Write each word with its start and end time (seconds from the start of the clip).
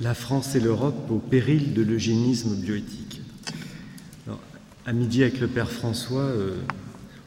La 0.00 0.14
France 0.14 0.54
et 0.54 0.60
l'Europe 0.60 1.10
au 1.10 1.18
péril 1.18 1.74
de 1.74 1.82
l'eugénisme 1.82 2.56
bioéthique. 2.56 3.20
à 4.84 4.92
midi 4.92 5.22
avec 5.22 5.38
le 5.40 5.46
père 5.46 5.70
François, 5.70 6.22
euh, 6.22 6.56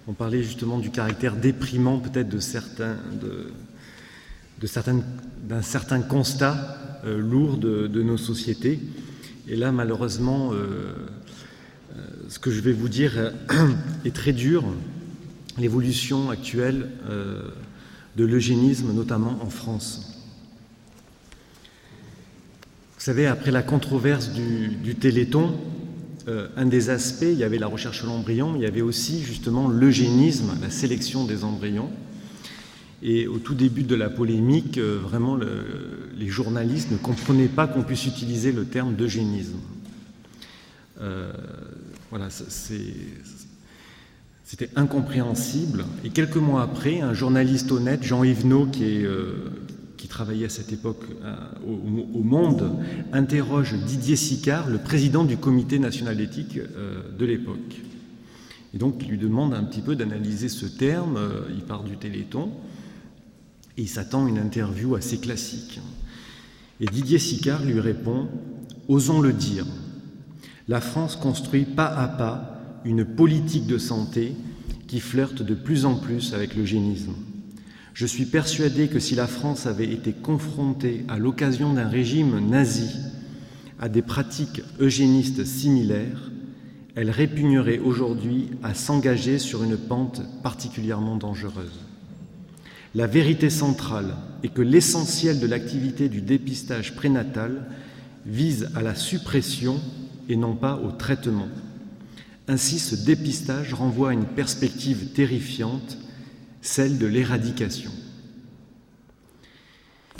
on 0.07 0.13
parlait 0.13 0.43
justement 0.43 0.79
du 0.79 0.89
caractère 0.89 1.35
déprimant 1.37 1.99
peut-être 1.99 2.27
de 2.27 2.39
certains, 2.39 2.97
d'un 4.59 5.61
certain 5.61 6.01
constat 6.01 6.77
euh, 7.05 7.17
lourd 7.17 7.57
de, 7.57 8.01
nos 8.03 8.17
sociétés. 8.17 8.79
Et 9.47 9.55
là, 9.55 9.71
malheureusement, 9.71 10.51
euh, 10.51 10.93
ce 12.27 12.39
que 12.39 12.51
je 12.51 12.59
vais 12.59 12.73
vous 12.73 12.89
dire 12.89 13.31
est 14.05 14.15
très 14.15 14.33
dur. 14.33 14.65
L'évolution 15.57 16.29
actuelle 16.29 16.89
de 18.17 18.25
l'eugénisme, 18.25 18.91
notamment 18.91 19.39
en 19.41 19.49
France. 19.49 20.14
Vous 23.05 23.11
savez, 23.11 23.27
après 23.27 23.51
la 23.51 23.61
controverse 23.61 24.31
du, 24.31 24.95
Téléthon, 24.95 25.55
euh, 26.27 26.47
un 26.57 26.65
des 26.65 26.89
aspects, 26.89 27.21
il 27.21 27.37
y 27.37 27.43
avait 27.43 27.59
la 27.59 27.67
recherche 27.67 27.99
sur 27.99 28.07
l'embryon, 28.07 28.55
il 28.55 28.63
y 28.63 28.65
avait 28.65 28.81
aussi 28.81 29.21
justement 29.21 29.67
l'eugénisme, 29.67 30.57
la 30.59 30.71
sélection 30.71 31.23
des 31.23 31.43
embryons. 31.43 31.91
Et 33.03 33.27
au 33.27 33.37
tout 33.37 33.53
début 33.53 33.83
de 33.83 33.93
la 33.93 34.09
polémique, 34.09 34.79
euh, 34.79 34.99
vraiment, 34.99 35.37
les 35.37 36.29
journalistes 36.29 36.89
ne 36.89 36.97
comprenaient 36.97 37.47
pas 37.47 37.67
qu'on 37.67 37.83
puisse 37.83 38.07
utiliser 38.07 38.51
le 38.51 38.65
terme 38.65 38.95
d'eugénisme. 38.95 39.59
Euh, 40.99 41.31
voilà, 42.09 42.29
c'était 42.31 42.89
incompréhensible. 44.75 45.85
Et 46.03 46.09
quelques 46.09 46.37
mois 46.37 46.63
après, 46.63 47.01
un 47.01 47.13
journaliste 47.13 47.71
honnête, 47.71 48.01
Jean 48.01 48.23
Yvenot, 48.23 48.65
qui 48.65 48.83
est 48.83 49.05
travaillait 50.15 50.45
à 50.45 50.49
cette 50.49 50.71
époque 50.71 51.03
euh, 51.25 51.35
au, 51.67 52.23
Monde, 52.23 52.77
interroge 53.11 53.73
Didier 53.73 54.15
Sicard, 54.15 54.69
le 54.69 54.77
président 54.77 55.25
du 55.25 55.35
comité 55.35 55.77
national 55.77 56.15
d'éthique 56.15 56.57
euh, 56.57 57.01
de 57.19 57.25
l'époque. 57.25 57.81
Et 58.73 58.77
donc 58.77 58.95
il 59.01 59.09
lui 59.09 59.17
demande 59.17 59.53
un 59.53 59.65
petit 59.65 59.81
peu 59.81 59.93
d'analyser 59.93 60.47
ce 60.47 60.67
terme, 60.67 61.17
euh, 61.17 61.41
il 61.53 61.63
part 61.63 61.83
du 61.83 61.97
Téléthon, 61.97 62.49
et 63.77 63.81
il 63.81 63.89
s'attend 63.89 64.25
à 64.25 64.29
une 64.29 64.37
interview 64.37 64.95
assez 64.95 65.17
classique. 65.17 65.81
Et 66.79 66.85
Didier 66.85 67.19
Sicard 67.19 67.65
lui 67.65 67.81
répond 67.81 68.29
Osons 68.87 69.19
le 69.19 69.33
dire, 69.33 69.65
la 70.69 70.79
France 70.79 71.17
construit 71.17 71.65
pas 71.65 71.87
à 71.87 72.07
pas 72.07 72.61
une 72.85 73.03
politique 73.03 73.67
de 73.67 73.77
santé 73.77 74.33
qui 74.87 75.01
flirte 75.01 75.41
de 75.41 75.55
plus 75.55 75.85
en 75.85 75.95
plus 75.95 76.33
avec 76.33 76.55
l'eugénisme. 76.55 77.15
Je 77.95 78.05
suis 78.05 78.25
persuadé 78.25 78.89
que 78.89 78.99
si 78.99 79.15
la 79.15 79.25
France 79.25 79.67
avait 79.67 79.89
été 79.89 80.11
confrontée 80.11 81.05
à 81.07 81.17
l'occasion 81.17 81.71
d'un 81.71 81.87
régime 81.87 82.45
nazi 82.49 82.89
à 83.79 83.87
des 83.87 84.01
pratiques 84.01 84.61
eugénistes 84.81 85.45
similaires, 85.45 86.29
elle 86.95 87.09
répugnerait 87.09 87.79
aujourd'hui 87.79 88.49
à 88.63 88.73
s'engager 88.73 89.39
sur 89.39 89.63
une 89.63 89.77
pente 89.77 90.21
particulièrement 90.43 91.15
dangereuse. 91.15 91.79
La 92.95 93.07
vérité 93.07 93.49
centrale 93.49 94.17
est 94.43 94.53
que 94.53 94.61
l'essentiel 94.61 95.39
de 95.39 95.47
l'activité 95.47 96.09
du 96.09 96.19
dépistage 96.19 96.95
prénatal 96.95 97.65
vise 98.25 98.71
à 98.75 98.81
la 98.81 98.93
suppression 98.93 99.79
et 100.27 100.35
non 100.35 100.53
pas 100.53 100.81
au 100.83 100.91
traitement. 100.91 101.47
Ainsi, 102.49 102.77
ce 102.77 102.95
dépistage 102.95 103.73
renvoie 103.73 104.09
à 104.09 104.13
une 104.13 104.25
perspective 104.25 105.13
terrifiante 105.13 105.97
celle 106.65 106.97
de 106.97 107.05
l'éradication. 107.05 107.91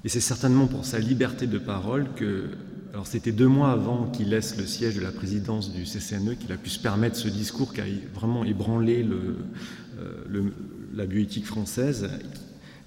Et 0.03 0.09
c'est 0.09 0.19
certainement 0.19 0.67
pour 0.67 0.85
sa 0.85 0.99
liberté 0.99 1.47
de 1.47 1.57
parole 1.57 2.07
que, 2.15 2.49
alors 2.93 3.07
c'était 3.07 3.31
deux 3.31 3.47
mois 3.47 3.71
avant 3.71 4.05
qu'il 4.05 4.29
laisse 4.29 4.55
le 4.55 4.67
siège 4.67 4.95
de 4.95 5.01
la 5.01 5.11
présidence 5.11 5.73
du 5.73 5.83
CCNE 5.83 6.35
qu'il 6.35 6.51
a 6.51 6.57
pu 6.57 6.69
se 6.69 6.79
permettre 6.79 7.15
ce 7.15 7.27
discours 7.27 7.73
qui 7.73 7.81
a 7.81 7.85
vraiment 8.13 8.45
ébranlé 8.45 9.03
euh, 9.03 10.51
la 10.93 11.05
bioéthique 11.07 11.47
française. 11.47 12.07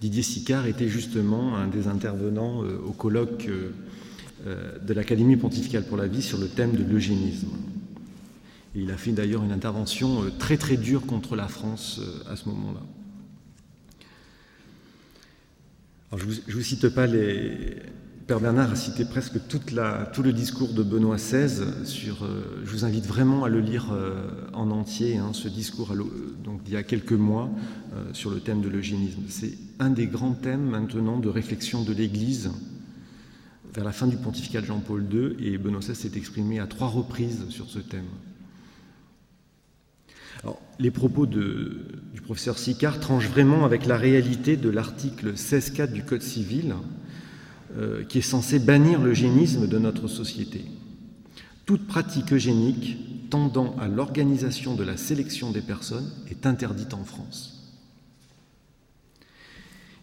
Didier 0.00 0.22
Sicard 0.22 0.66
était 0.66 0.88
justement 0.88 1.56
un 1.56 1.66
des 1.66 1.88
intervenants 1.88 2.62
euh, 2.62 2.78
au 2.86 2.92
colloque 2.92 3.48
euh, 3.48 4.78
de 4.78 4.94
l'Académie 4.94 5.36
pontificale 5.36 5.82
pour 5.82 5.96
la 5.96 6.06
vie 6.06 6.22
sur 6.22 6.38
le 6.38 6.46
thème 6.46 6.76
de 6.76 6.84
l'eugénisme. 6.84 7.48
Il 8.76 8.92
a 8.92 8.96
fait 8.96 9.10
d'ailleurs 9.10 9.42
une 9.42 9.50
intervention 9.50 10.22
très 10.38 10.56
très 10.56 10.76
dure 10.76 11.04
contre 11.04 11.34
la 11.34 11.48
France 11.48 12.00
à 12.30 12.36
ce 12.36 12.48
moment-là 12.48 12.82
je 16.16 16.24
ne 16.24 16.52
vous, 16.52 16.62
cite 16.62 16.88
pas 16.88 17.06
les. 17.06 17.76
Père 18.26 18.40
Bernard 18.40 18.72
a 18.72 18.76
cité 18.76 19.06
presque 19.06 19.38
tout 19.48 20.22
le 20.22 20.32
discours 20.32 20.74
de 20.74 20.82
Benoît 20.82 21.16
XVI. 21.16 21.64
Sur, 21.84 22.24
euh, 22.24 22.62
je 22.62 22.70
vous 22.70 22.84
invite 22.84 23.06
vraiment 23.06 23.44
à 23.44 23.48
le 23.48 23.60
lire 23.60 23.88
euh, 23.92 24.28
en 24.52 24.70
entier, 24.70 25.16
hein, 25.16 25.30
ce 25.32 25.48
discours 25.48 25.94
donc, 26.44 26.62
d'il 26.62 26.74
y 26.74 26.76
a 26.76 26.82
quelques 26.82 27.12
mois 27.12 27.50
euh, 27.94 28.04
sur 28.12 28.30
le 28.30 28.40
thème 28.40 28.60
de 28.60 28.68
l'eugénisme. 28.68 29.22
C'est 29.28 29.54
un 29.78 29.88
des 29.88 30.06
grands 30.06 30.34
thèmes 30.34 30.68
maintenant 30.68 31.18
de 31.18 31.28
réflexion 31.30 31.82
de 31.84 31.92
l'Église 31.94 32.50
vers 33.74 33.84
la 33.84 33.92
fin 33.92 34.06
du 34.06 34.16
pontificat 34.16 34.60
de 34.60 34.66
Jean-Paul 34.66 35.06
II, 35.10 35.36
et 35.38 35.56
Benoît 35.56 35.80
XVI 35.80 35.94
s'est 35.94 36.16
exprimé 36.16 36.58
à 36.58 36.66
trois 36.66 36.88
reprises 36.88 37.48
sur 37.48 37.70
ce 37.70 37.78
thème 37.78 38.04
les 40.78 40.90
propos 40.90 41.26
du 41.26 42.20
professeur 42.22 42.58
Sicard 42.58 43.00
tranchent 43.00 43.28
vraiment 43.28 43.64
avec 43.64 43.86
la 43.86 43.96
réalité 43.96 44.56
de 44.56 44.68
l'article 44.68 45.34
16.4 45.34 45.92
du 45.92 46.04
Code 46.04 46.22
civil, 46.22 46.74
euh, 47.76 48.04
qui 48.04 48.18
est 48.18 48.22
censé 48.22 48.58
bannir 48.58 49.00
l'eugénisme 49.00 49.66
de 49.66 49.78
notre 49.78 50.08
société. 50.08 50.64
Toute 51.66 51.86
pratique 51.86 52.32
eugénique 52.32 52.96
tendant 53.30 53.76
à 53.78 53.88
l'organisation 53.88 54.74
de 54.74 54.84
la 54.84 54.96
sélection 54.96 55.50
des 55.50 55.60
personnes 55.60 56.10
est 56.30 56.46
interdite 56.46 56.94
en 56.94 57.04
France. 57.04 57.54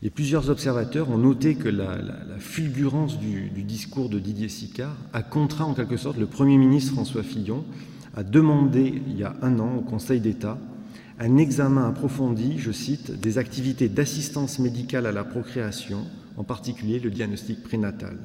Et 0.03 0.12
plusieurs 0.12 0.50
observateurs 0.51 1.09
ont 1.09 1.18
noté 1.18 1.56
que 1.56 1.69
la, 1.69 1.97
fulgurance 2.38 3.18
du, 3.18 3.50
du, 3.50 3.63
discours 3.63 4.09
de 4.09 4.19
Didier 4.19 4.50
Sicard 4.50 4.95
a 5.13 5.24
contraint 5.24 5.66
en 5.66 5.74
quelque 5.74 5.97
sorte 5.97 6.18
le 6.18 6.28
Premier 6.28 6.57
ministre 6.57 6.94
François 6.94 7.24
Fillon 7.24 7.66
a 8.15 8.23
demandé 8.23 9.01
il 9.07 9.17
y 9.17 9.23
a 9.23 9.35
un 9.41 9.59
an 9.59 9.75
au 9.77 9.81
Conseil 9.81 10.19
d'État 10.19 10.57
un 11.19 11.37
examen 11.37 11.87
approfondi, 11.87 12.57
je 12.57 12.71
cite, 12.71 13.19
des 13.19 13.37
activités 13.37 13.87
d'assistance 13.87 14.59
médicale 14.59 15.05
à 15.05 15.13
la 15.13 15.23
procréation, 15.23 16.05
en 16.35 16.43
particulier 16.43 16.99
le 16.99 17.09
diagnostic 17.09 17.63
prénatal, 17.63 18.17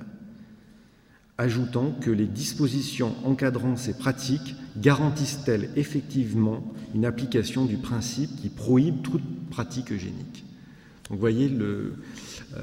ajoutant 1.39 1.93
que 2.01 2.11
les 2.11 2.27
dispositions 2.27 3.15
encadrant 3.25 3.77
ces 3.77 3.95
pratiques 3.95 4.57
garantissent-elles 4.77 5.71
effectivement 5.77 6.65
une 6.95 7.05
application 7.05 7.65
du 7.65 7.77
principe 7.77 8.35
qui 8.37 8.49
prohibe 8.49 9.03
toute 9.03 9.49
pratique 9.51 9.93
eugénique. 9.93 10.45
Donc 11.11 11.17
vous 11.17 11.23
voyez, 11.23 11.51
euh, 11.61 11.91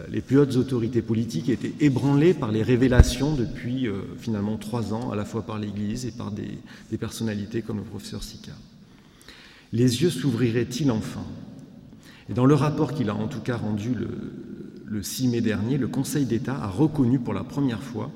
les 0.10 0.22
plus 0.22 0.40
hautes 0.40 0.56
autorités 0.56 1.02
politiques 1.02 1.50
étaient 1.50 1.74
ébranlées 1.82 2.34
par 2.34 2.50
les 2.54 2.64
révélations 2.64 3.36
depuis 3.36 3.88
euh, 3.88 4.04
finalement 4.18 4.56
trois 4.56 4.94
ans, 4.94 5.12
à 5.12 5.18
la 5.18 5.26
fois 5.26 5.46
par 5.46 5.60
l'Église 5.60 6.06
et 6.06 6.12
par 6.12 6.32
des, 6.32 6.98
personnalités 6.98 7.62
comme 7.62 7.78
le 7.78 7.84
professeur 7.84 8.24
Sicard. 8.24 8.56
Les 9.74 10.02
yeux 10.02 10.10
s'ouvriraient-ils 10.10 10.90
enfin? 10.92 11.26
Et 12.30 12.34
dans 12.34 12.46
le 12.46 12.56
rapport 12.56 12.94
qu'il 12.94 13.10
a 13.10 13.16
en 13.16 13.28
tout 13.28 13.42
cas 13.42 13.58
rendu 13.58 13.94
le 14.86 15.04
6 15.04 15.28
mai 15.28 15.42
dernier, 15.42 15.78
le 15.78 15.90
Conseil 15.90 16.26
d'État 16.26 16.56
a 16.56 16.68
reconnu 16.68 17.20
pour 17.20 17.34
la 17.34 17.44
première 17.44 17.84
fois 17.84 18.12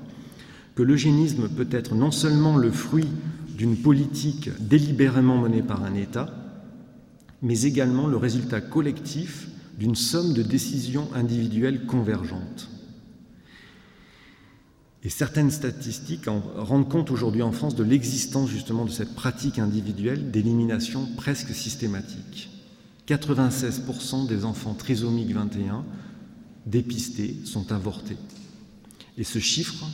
que 0.74 0.82
l'eugénisme 0.82 1.50
peut 1.50 1.68
être 1.70 1.94
non 1.94 2.10
seulement 2.10 2.56
le 2.56 2.70
fruit 2.70 3.08
d'une 3.58 3.76
politique 3.76 4.48
délibérément 4.60 5.38
menée 5.38 5.62
par 5.62 5.84
un 5.84 5.94
État, 5.94 6.30
mais 7.42 7.62
également 7.62 8.06
le 8.06 8.16
résultat 8.16 8.62
collectif 8.62 9.48
d'une 9.82 9.96
somme 9.96 10.32
de 10.32 10.44
décisions 10.44 11.08
individuelles 11.12 11.86
convergentes. 11.86 12.68
Et 15.02 15.08
certaines 15.08 15.50
statistiques 15.50 16.28
rendent 16.56 16.88
compte 16.88 17.10
aujourd'hui 17.10 17.42
en 17.42 17.50
France 17.50 17.74
de 17.74 17.82
l'existence 17.82 18.48
justement 18.48 18.84
de 18.84 18.92
cette 18.92 19.16
pratique 19.16 19.58
individuelle 19.58 20.30
d'élimination 20.30 21.08
presque 21.16 21.52
systématique. 21.52 22.48
96% 23.08 24.28
des 24.28 24.44
enfants 24.44 24.74
trisomiques 24.74 25.34
21 25.34 25.84
dépistés 26.66 27.38
sont 27.44 27.72
avortés. 27.72 28.18
Et 29.18 29.24
ce 29.24 29.40
chiffre, 29.40 29.84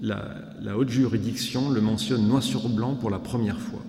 la, 0.00 0.36
la 0.62 0.78
haute 0.78 0.88
juridiction 0.88 1.68
le 1.68 1.82
mentionne 1.82 2.26
noir 2.26 2.42
sur 2.42 2.70
blanc 2.70 2.94
pour 2.94 3.10
la 3.10 3.18
première 3.18 3.60
fois. 3.60 3.84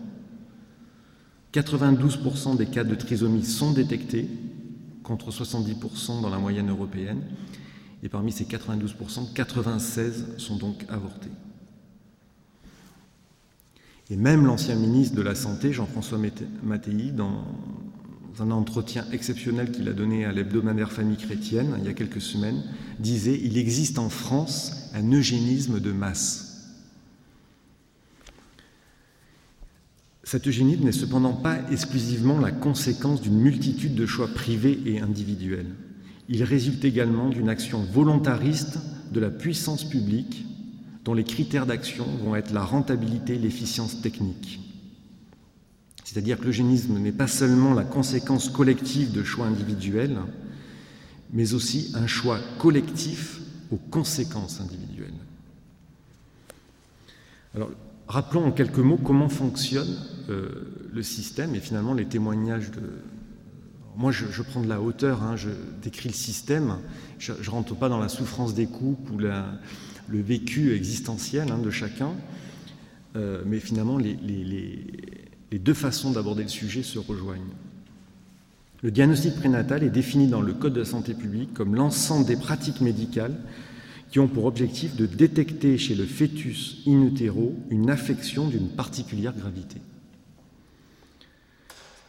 92% 1.53 2.57
des 2.57 2.65
cas 2.65 2.83
de 2.83 2.95
trisomie 2.95 3.45
sont 3.45 3.71
détectés 3.71 4.27
contre 5.09 5.31
70% 5.31 6.21
dans 6.21 6.29
la 6.29 6.37
moyenne 6.37 6.69
européenne. 6.69 7.23
Et 8.03 8.09
parmi 8.09 8.31
ces 8.31 8.45
92%, 8.45 9.33
96 9.33 10.37
sont 10.37 10.55
donc 10.55 10.85
avortés. 10.87 11.31
Et 14.11 14.15
même 14.15 14.45
l'ancien 14.45 14.75
ministre 14.75 15.15
de 15.15 15.23
la 15.23 15.33
Santé, 15.33 15.73
Jean-François 15.73 16.19
Mattei, 16.61 17.11
dans 17.11 17.43
un 18.39 18.51
entretien 18.51 19.03
exceptionnel 19.11 19.71
qu'il 19.71 19.89
a 19.89 19.93
donné 19.93 20.25
à 20.25 20.31
l'hebdomadaire 20.31 20.91
Famille 20.91 21.17
chrétienne 21.17 21.75
il 21.79 21.85
y 21.85 21.89
a 21.89 21.93
quelques 21.93 22.21
semaines, 22.21 22.63
disait 22.99 23.39
Il 23.43 23.57
existe 23.57 23.97
en 23.97 24.09
France 24.09 24.91
un 24.93 25.11
eugénisme 25.11 25.79
de 25.79 25.91
masse. 25.91 26.48
Cet 30.29 30.45
eugénisme 30.45 30.83
n'est 30.83 30.91
cependant 30.91 31.33
pas 31.33 31.57
exclusivement 31.71 32.39
la 32.39 32.51
conséquence 32.51 33.19
d'une 33.19 33.39
multitude 33.39 33.95
de 33.95 34.05
choix 34.05 34.27
privés 34.27 34.79
et 34.85 34.99
individuels. 34.99 35.73
Il 36.27 36.43
résulte 36.43 36.85
également 36.85 37.29
d'une 37.29 37.49
action 37.49 37.81
volontariste 37.81 38.77
de 39.11 39.19
la 39.19 39.31
puissance 39.31 39.89
publique 39.89 40.45
dont 41.03 41.15
les 41.15 41.23
critères 41.23 41.65
d'action 41.65 42.05
vont 42.23 42.35
être 42.35 42.53
la 42.53 42.63
rentabilité 42.63 43.37
et 43.37 43.39
l'efficience 43.39 44.03
technique. 44.03 44.59
C'est-à-dire 46.03 46.37
que 46.37 46.45
l'eugénisme 46.45 46.99
n'est 46.99 47.11
pas 47.11 47.25
seulement 47.25 47.73
la 47.73 47.83
conséquence 47.83 48.49
collective 48.49 49.11
de 49.11 49.23
choix 49.23 49.47
individuels, 49.47 50.19
mais 51.33 51.55
aussi 51.55 51.91
un 51.95 52.05
choix 52.05 52.39
collectif 52.59 53.39
aux 53.71 53.77
conséquences 53.77 54.61
individuelles. 54.61 55.09
Alors, 57.55 57.71
rappelons 58.09 58.45
en 58.45 58.51
quelques 58.51 58.79
mots 58.79 58.97
comment 58.97 59.29
fonctionne 59.29 59.95
euh, 60.29 60.49
le 60.91 61.03
système 61.03 61.55
et 61.55 61.59
finalement 61.59 61.93
les 61.93 62.05
témoignages 62.05 62.71
de. 62.71 62.81
Moi, 63.95 64.11
je, 64.11 64.41
prends 64.43 64.61
de 64.61 64.67
la 64.67 64.81
hauteur, 64.81 65.23
hein, 65.23 65.35
je 65.35 65.49
décris 65.81 66.07
le 66.07 66.13
système, 66.13 66.77
je 67.17 67.33
ne 67.33 67.49
rentre 67.49 67.75
pas 67.75 67.89
dans 67.89 67.99
la 67.99 68.07
souffrance 68.07 68.53
des 68.53 68.65
couples 68.65 69.11
ou 69.11 69.17
le 69.17 70.21
vécu 70.21 70.73
existentiel 70.73 71.51
hein, 71.51 71.57
de 71.57 71.69
chacun, 71.69 72.11
euh, 73.17 73.43
mais 73.45 73.59
finalement 73.59 73.97
les, 73.97 74.15
deux 75.51 75.73
façons 75.73 76.11
d'aborder 76.11 76.43
le 76.43 76.49
sujet 76.49 76.81
se 76.81 76.97
rejoignent. 76.97 77.41
Le 78.83 78.91
diagnostic 78.91 79.35
prénatal 79.35 79.83
est 79.83 79.89
défini 79.89 80.27
dans 80.27 80.41
le 80.41 80.53
Code 80.53 80.73
de 80.73 80.85
santé 80.85 81.13
publique 81.13 81.53
comme 81.53 81.75
l'ensemble 81.75 82.25
des 82.25 82.37
pratiques 82.37 82.79
médicales 82.79 83.35
qui 84.11 84.19
ont 84.19 84.27
pour 84.27 84.45
objectif 84.45 84.95
de 84.95 85.05
détecter 85.05 85.77
chez 85.77 85.95
le 85.95 86.05
fœtus 86.05 86.83
in 86.87 87.03
utero 87.03 87.55
une 87.69 87.89
affection 87.89 88.47
d'une 88.47 88.69
particulière 88.69 89.35
gravité. 89.35 89.79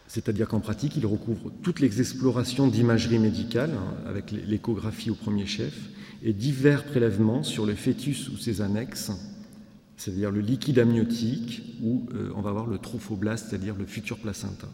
C'est-à-dire 0.07 0.49
qu'en 0.49 0.59
pratique, 0.59 0.97
il 0.97 1.05
recouvre 1.05 1.53
toutes 1.61 1.79
les 1.79 2.01
explorations 2.01 2.67
d'imagerie 2.67 3.19
médicale, 3.19 3.71
hein, 3.71 3.95
avec 4.09 4.31
l'échographie 4.31 5.09
au 5.09 5.15
premier 5.15 5.45
chef, 5.45 5.73
et 6.21 6.33
divers 6.33 6.83
prélèvements 6.83 7.43
sur 7.43 7.65
le 7.65 7.75
fœtus 7.75 8.27
ou 8.29 8.37
ses 8.37 8.59
annexes, 8.59 9.11
c'est-à-dire 9.95 10.31
le 10.31 10.41
liquide 10.41 10.79
amniotique, 10.79 11.61
où 11.81 12.07
euh, 12.13 12.29
on 12.35 12.41
va 12.41 12.51
voir 12.51 12.67
le 12.67 12.77
trophoblaste, 12.77 13.49
c'est-à-dire 13.49 13.75
le 13.77 13.85
futur 13.85 14.17
placenta. 14.17 14.67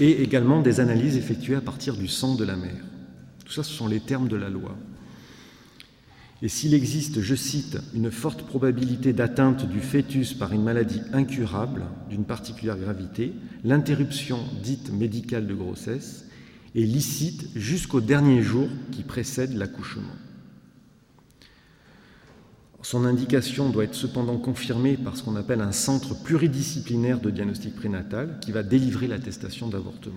Et 0.00 0.22
également 0.22 0.62
des 0.62 0.80
analyses 0.80 1.16
effectuées 1.16 1.54
à 1.54 1.60
partir 1.60 1.96
du 1.96 2.08
sang 2.08 2.34
de 2.34 2.44
la 2.44 2.56
mère. 2.56 2.84
Tout 3.44 3.52
ça, 3.52 3.62
ce 3.62 3.72
sont 3.72 3.86
les 3.86 4.00
termes 4.00 4.28
de 4.28 4.36
la 4.36 4.48
loi. 4.48 4.76
Et 6.40 6.48
s'il 6.48 6.72
existe, 6.74 7.20
je 7.20 7.34
cite, 7.34 7.78
une 7.94 8.12
forte 8.12 8.44
probabilité 8.44 9.12
d'atteinte 9.12 9.68
du 9.68 9.80
fœtus 9.80 10.34
par 10.34 10.52
une 10.52 10.62
maladie 10.62 11.00
incurable 11.12 11.86
d'une 12.08 12.24
particulière 12.24 12.78
gravité, 12.78 13.32
l'interruption 13.64 14.38
dite 14.62 14.92
médicale 14.92 15.48
de 15.48 15.54
grossesse 15.54 16.26
est 16.76 16.82
licite 16.82 17.48
jusqu'au 17.56 18.00
dernier 18.00 18.42
jour 18.42 18.68
qui 18.92 19.02
précède 19.02 19.54
l'accouchement. 19.54 20.14
Son 22.82 23.04
indication 23.04 23.70
doit 23.70 23.84
être 23.84 23.94
cependant 23.94 24.38
confirmée 24.38 24.96
par 24.96 25.16
ce 25.16 25.24
qu'on 25.24 25.34
appelle 25.34 25.60
un 25.60 25.72
centre 25.72 26.14
pluridisciplinaire 26.22 27.20
de 27.20 27.30
diagnostic 27.30 27.74
prénatal 27.74 28.38
qui 28.40 28.52
va 28.52 28.62
délivrer 28.62 29.08
l'attestation 29.08 29.68
d'avortement. 29.68 30.14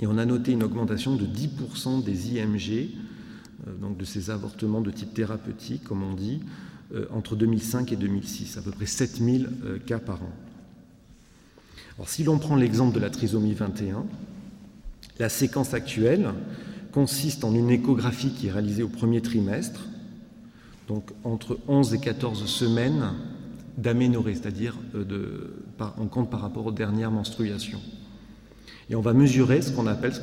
Et 0.00 0.06
on 0.06 0.16
a 0.16 0.24
noté 0.24 0.52
une 0.52 0.62
augmentation 0.62 1.14
de 1.14 1.26
10% 1.26 2.02
des 2.02 2.34
IMG, 2.34 2.88
donc 3.80 3.96
de 3.96 4.04
ces 4.04 4.30
avortements 4.30 4.80
de 4.80 4.90
type 4.90 5.14
thérapeutique, 5.14 5.84
comme 5.84 6.02
on 6.02 6.14
dit, 6.14 6.40
euh, 6.94 7.06
entre 7.10 7.36
2005 7.36 7.92
et 7.92 7.96
2006, 7.96 8.58
à 8.58 8.62
peu 8.62 8.70
près 8.70 8.86
7000 8.86 9.48
euh, 9.64 9.78
cas 9.78 9.98
par 9.98 10.22
an. 10.22 10.32
Alors, 11.96 12.08
si 12.08 12.22
l'on 12.22 12.38
prend 12.38 12.56
l'exemple 12.56 12.94
de 12.94 13.00
la 13.00 13.08
trisomie 13.08 13.54
21, 13.54 14.04
la 15.18 15.28
séquence 15.28 15.72
actuelle 15.72 16.32
consiste 16.92 17.44
en 17.44 17.54
une 17.54 17.70
échographie 17.70 18.32
qui 18.34 18.48
est 18.48 18.50
réalisée 18.50 18.82
au 18.82 18.88
premier 18.88 19.22
trimestre, 19.22 19.86
donc 20.88 21.10
entre 21.24 21.58
11 21.66 21.94
et 21.94 22.00
14 22.00 22.44
semaines 22.46 23.12
d'aménorrhée, 23.78 24.34
c'est-à-dire 24.34 24.76
euh, 24.94 25.64
on 25.98 26.06
compte 26.08 26.30
par 26.30 26.40
rapport 26.40 26.66
aux 26.66 26.72
dernières 26.72 27.10
menstruations. 27.10 27.80
Et 28.90 28.94
on 28.94 29.00
va 29.00 29.14
mesurer 29.14 29.62
ce 29.62 29.72
qu'on 29.72 29.86
appelle, 29.86 30.14
ce 30.14 30.20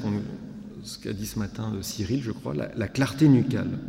qu'a 1.01 1.13
dit 1.13 1.25
ce 1.25 1.39
matin 1.39 1.73
euh, 1.75 1.81
Cyril, 1.81 2.21
je 2.21 2.31
crois, 2.31 2.53
la, 2.53 2.87
clarté 2.87 3.27
nucale, 3.27 3.79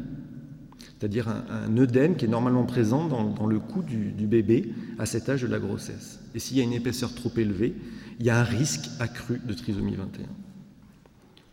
c'est-à-dire 0.99 1.29
un, 1.29 1.77
œdème 1.77 2.17
qui 2.17 2.27
est 2.27 2.29
normalement 2.29 2.65
présent 2.65 3.09
dans, 3.09 3.47
le 3.47 3.59
cou 3.59 3.83
du, 3.83 4.13
du, 4.13 4.27
bébé 4.27 4.73
à 4.99 5.07
cet 5.07 5.29
âge 5.29 5.43
de 5.43 5.47
la 5.47 5.59
grossesse. 5.59 6.21
Et 6.35 6.39
s'il 6.39 6.57
y 6.57 6.61
a 6.61 6.65
une 6.65 6.73
épaisseur 6.73 7.15
trop 7.15 7.33
élevée, 7.37 7.75
il 8.19 8.27
y 8.27 8.31
a 8.31 8.39
un 8.39 8.45
risque 8.45 8.91
accru 8.99 9.41
de 9.45 9.55
trisomie 9.55 9.97
21 9.97 10.27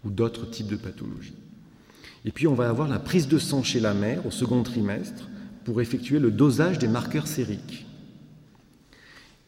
ou 0.03 0.09
d'autres 0.09 0.49
types 0.49 0.67
de 0.67 0.75
pathologies. 0.75 1.33
Et 2.25 2.31
puis 2.31 2.47
on 2.47 2.53
va 2.53 2.69
avoir 2.69 2.89
la 2.89 2.99
prise 2.99 3.27
de 3.27 3.39
sang 3.39 3.63
chez 3.63 3.79
la 3.79 3.93
mère 3.93 4.25
au 4.25 4.31
second 4.31 4.63
trimestre 4.63 5.29
pour 5.63 5.81
effectuer 5.81 6.19
le 6.19 6.31
dosage 6.31 6.77
des 6.77 6.87
marqueurs 6.87 7.27
sériques. 7.27 7.86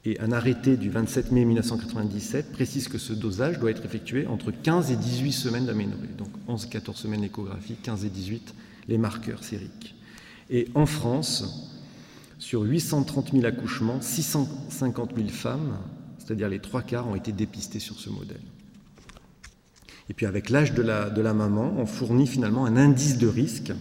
Et 0.05 0.19
un 0.21 0.31
arrêté 0.31 0.77
du 0.77 0.89
27 0.89 1.31
mai 1.31 1.43
1997 1.43 2.53
précise 2.53 2.87
que 2.87 2.97
ce 2.97 3.11
dosage 3.11 3.59
doit 3.59 3.71
être 3.71 3.83
effectué 3.83 4.27
entre 4.27 4.51
15 4.51 4.91
et 4.91 4.95
18 4.95 5.31
semaines 5.33 5.65
d'aménorrhée. 5.65 6.07
Donc 6.17 6.29
11 6.47 6.65
et 6.65 6.69
14 6.69 6.97
semaines 6.97 7.21
d'échographie, 7.21 7.75
15 7.75 8.05
et 8.05 8.09
18 8.09 8.53
les 8.87 8.97
marqueurs 8.97 9.43
sériques. 9.43 9.95
Et 10.49 10.69
en 10.73 10.85
France, 10.85 11.69
sur 12.39 12.61
830 12.61 13.33
000 13.33 13.45
accouchements, 13.45 14.01
650 14.01 15.15
000 15.15 15.27
femmes, 15.29 15.77
c'est-à-dire 16.17 16.49
les 16.49 16.59
trois 16.59 16.81
quarts, 16.81 17.07
ont 17.07 17.15
été 17.15 17.31
dépistés 17.31 17.79
sur 17.79 17.99
ce 17.99 18.09
modèle. 18.09 18.41
Et 20.09 20.13
puis 20.13 20.25
avec 20.25 20.49
l'âge 20.49 20.73
de 20.73 20.81
la, 20.81 21.09
de 21.09 21.21
la, 21.21 21.33
maman, 21.33 21.73
on 21.77 21.85
fournit 21.85 22.25
finalement 22.25 22.65
un 22.65 22.77
indice 22.77 23.17
de 23.17 23.27
risque. 23.27 23.73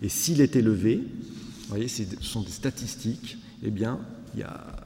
Et 0.00 0.08
s'il 0.08 0.40
est 0.40 0.56
élevé, 0.56 0.96
vous 0.96 1.68
voyez, 1.68 1.88
ce 1.88 2.04
sont 2.20 2.42
des 2.42 2.50
statistiques, 2.50 3.36
eh 3.62 3.70
bien, 3.70 3.98
il 4.34 4.40
y 4.40 4.42
a, 4.42 4.76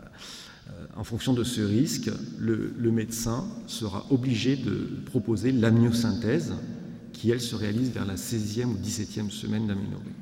en 0.97 1.05
fonction 1.05 1.33
de 1.33 1.45
ce 1.45 1.61
risque, 1.61 2.11
le, 2.39 2.91
médecin 2.91 3.45
sera 3.67 4.07
obligé 4.11 4.57
de 4.57 4.89
proposer 5.07 5.53
l'amniosynthèse, 5.53 6.53
qui, 7.13 7.31
elle, 7.31 7.41
se 7.41 7.55
réalise 7.55 7.91
vers 7.91 8.07
la 8.07 8.17
16e 8.17 8.67
ou 8.67 8.77
17e 8.77 9.31
semaine 9.31 9.67
d'aménorrhée. 9.67 10.15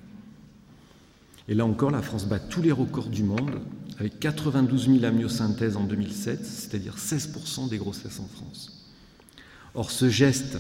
Et 1.49 1.55
là 1.55 1.65
encore, 1.65 1.91
la 1.91 2.03
France 2.03 2.27
bat 2.27 2.39
tous 2.39 2.63
les 2.63 2.73
records 2.73 3.09
du 3.09 3.23
monde, 3.23 3.61
avec 3.99 4.21
92 4.21 4.87
000 4.87 5.05
amniosynthèses 5.05 5.77
en 5.77 5.85
2007, 5.85 6.45
c'est-à-dire 6.45 6.97
16% 6.97 7.69
des 7.69 7.79
grossesses 7.79 8.21
en 8.21 8.29
France. 8.29 8.87
Or, 9.75 9.91
ce 9.91 10.09
geste 10.09 10.59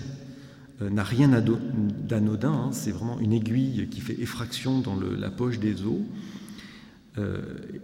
euh, 0.80 0.90
n'a 0.90 1.04
rien 1.04 1.28
d'anodin, 1.28 2.52
hein, 2.52 2.71
c'est 2.73 2.90
vraiment 2.90 3.21
une 3.21 3.33
aiguille 3.33 3.88
qui 3.90 4.00
fait 4.00 4.21
effraction 4.21 4.80
dans 4.80 4.99
la 4.99 5.30
poche 5.30 5.59
des 5.59 5.83
os, 5.83 5.92
euh, 5.92 6.00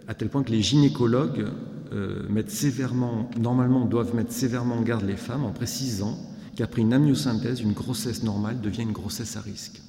à 0.07 0.13
tel 0.13 0.29
point 0.29 0.43
que 0.43 0.51
les 0.51 0.61
gynécologues 0.61 1.47
euh, 1.91 2.27
mettent 2.29 2.51
sévèrement, 2.51 3.29
normalement 3.37 3.85
doivent 3.85 4.15
mettre 4.15 4.31
sévèrement 4.31 4.75
en 4.75 4.81
garde 4.81 5.05
les 5.05 5.17
femmes 5.17 5.43
en 5.43 5.51
précisant 5.51 6.17
qu'après 6.55 6.81
une 6.81 6.93
amniosynthèse, 6.93 7.61
une 7.61 7.73
grossesse 7.73 8.23
normale 8.23 8.61
devient 8.61 8.83
une 8.83 8.91
grossesse 8.91 9.35
à 9.37 9.41
risque. 9.41 9.81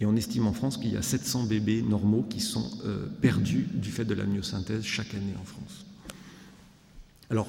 Et 0.00 0.06
on 0.06 0.14
estime 0.14 0.46
en 0.46 0.52
France 0.52 0.76
qu'il 0.76 0.92
y 0.92 0.96
a 0.96 1.02
700 1.02 1.44
bébés 1.44 1.82
normaux 1.82 2.24
qui 2.28 2.40
sont 2.40 2.70
perdus 3.22 3.66
du 3.72 3.90
fait 3.90 4.04
de 4.04 4.12
l'amniosynthèse 4.12 4.84
chaque 4.84 5.14
année 5.14 5.34
en 5.40 5.44
France. 5.44 5.86
Alors, 7.30 7.48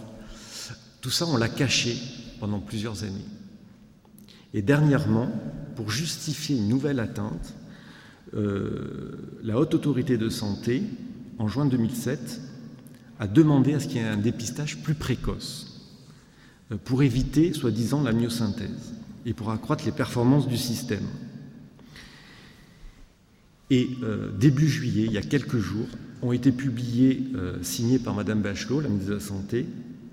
tout 1.02 1.10
ça, 1.10 1.26
on 1.28 1.36
l'a 1.36 1.50
caché 1.50 1.98
pendant 2.40 2.60
plusieurs 2.60 3.04
années. 3.04 3.26
Et 4.54 4.62
dernièrement, 4.62 5.30
pour 5.76 5.92
justifier 5.92 6.58
une 6.58 6.68
nouvelle 6.68 7.00
atteinte, 7.00 7.54
euh, 8.36 9.38
la 9.44 9.58
Haute 9.58 9.74
Autorité 9.74 10.18
de 10.18 10.30
Santé, 10.30 10.84
en 11.40 11.48
juin 11.48 11.66
2007, 11.66 12.42
a 13.20 13.28
demandé 13.28 13.74
à 13.74 13.80
ce 13.80 13.88
qu'il 13.88 13.98
y 13.98 14.00
ait 14.00 14.08
un 14.08 14.18
dépistage 14.18 14.82
plus 14.84 14.94
précoce 14.94 15.90
euh, 16.72 16.78
pour 16.84 17.04
éviter, 17.04 17.54
soi-disant, 17.54 18.04
la 18.04 18.14
myosynthèse 18.14 18.94
et 19.26 19.34
pour 19.34 19.52
accroître 19.52 19.86
les 19.86 19.92
performances 19.92 20.48
du 20.48 20.58
système. 20.58 21.06
Et 23.70 23.90
euh, 24.04 24.32
début 24.38 24.68
juillet, 24.68 25.06
il 25.06 25.12
y 25.12 25.18
a 25.18 25.22
quelques 25.22 25.58
jours, 25.58 25.88
ont 26.22 26.32
été 26.32 26.52
publiés, 26.52 27.32
signés 27.62 28.00
par 28.00 28.16
Madame 28.16 28.42
Bachelot, 28.42 28.82
la 28.82 28.90
ministre 28.90 29.10
de 29.12 29.16
la 29.16 29.20
Santé, 29.20 29.68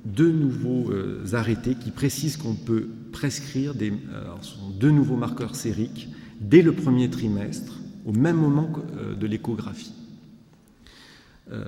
deux 0.05 0.31
nouveaux 0.31 0.91
arrêtés 1.33 1.77
qui 1.77 1.91
précisent 1.91 2.37
qu'on 2.37 2.53
peut 2.53 2.89
prescrire 3.11 3.75
des, 3.75 3.91
deux 4.79 4.91
nouveaux 4.91 5.17
marqueurs 5.17 5.57
sériques 5.57 6.11
dès 6.43 6.61
le 6.61 6.73
premier 6.73 7.09
trimestre, 7.09 7.81
au 8.05 8.13
même 8.13 8.37
moment 8.37 8.71
euh, 8.97 9.15
de 9.15 9.27
l'échographie. 9.27 9.95
Euh, 11.53 11.65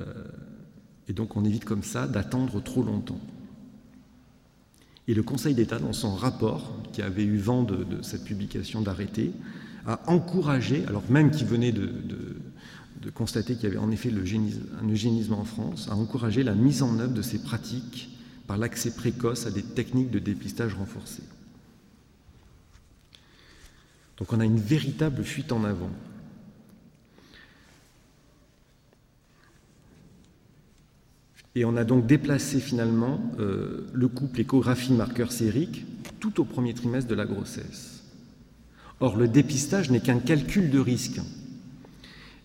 et 1.08 1.12
donc 1.12 1.36
on 1.36 1.44
évite 1.44 1.64
comme 1.64 1.82
ça 1.82 2.06
d'attendre 2.06 2.62
trop 2.62 2.82
longtemps. 2.82 3.20
Et 5.08 5.14
le 5.14 5.22
Conseil 5.22 5.54
d'État, 5.54 5.78
dans 5.78 5.92
son 5.92 6.14
rapport, 6.14 6.74
qui 6.92 7.00
avait 7.00 7.24
eu 7.24 7.38
vent 7.38 7.62
de, 7.62 8.02
cette 8.02 8.24
publication 8.24 8.82
d'arrêté, 8.82 9.30
a 9.86 10.00
encouragé, 10.10 10.84
alors 10.86 11.04
même 11.08 11.30
qu'il 11.30 11.46
venait 11.46 11.70
de, 11.70 11.88
constater 13.14 13.54
qu'il 13.54 13.64
y 13.64 13.66
avait 13.68 13.76
en 13.76 13.92
effet 13.92 14.10
un 14.10 14.88
eugénisme 14.88 15.34
en 15.34 15.44
France, 15.44 15.88
a 15.88 15.94
encouragé 15.94 16.42
la 16.42 16.56
mise 16.56 16.82
en 16.82 16.98
œuvre 16.98 17.14
de 17.14 17.22
ces 17.22 17.38
pratiques 17.38 18.10
par 18.48 18.58
l'accès 18.58 18.90
précoce 18.90 19.46
à 19.46 19.52
des 19.52 19.62
techniques 19.62 20.10
de 20.10 20.18
dépistage 20.18 20.74
renforcées. 20.74 21.22
Donc 24.16 24.32
on 24.32 24.40
a 24.40 24.44
une 24.44 24.58
véritable 24.58 25.22
fuite 25.22 25.52
en 25.52 25.62
avant. 25.62 25.90
Et 31.56 31.64
on 31.64 31.74
a 31.76 31.84
donc 31.84 32.06
déplacé 32.06 32.60
finalement 32.60 33.18
euh, 33.40 33.86
le 33.94 34.08
couple 34.08 34.42
échographie-marqueur 34.42 35.32
sérique 35.32 35.86
tout 36.20 36.38
au 36.38 36.44
premier 36.44 36.74
trimestre 36.74 37.08
de 37.08 37.14
la 37.14 37.24
grossesse. 37.24 38.04
Or, 39.00 39.16
le 39.16 39.26
dépistage 39.26 39.90
n'est 39.90 40.00
qu'un 40.00 40.18
calcul 40.18 40.70
de 40.70 40.78
risque. 40.78 41.18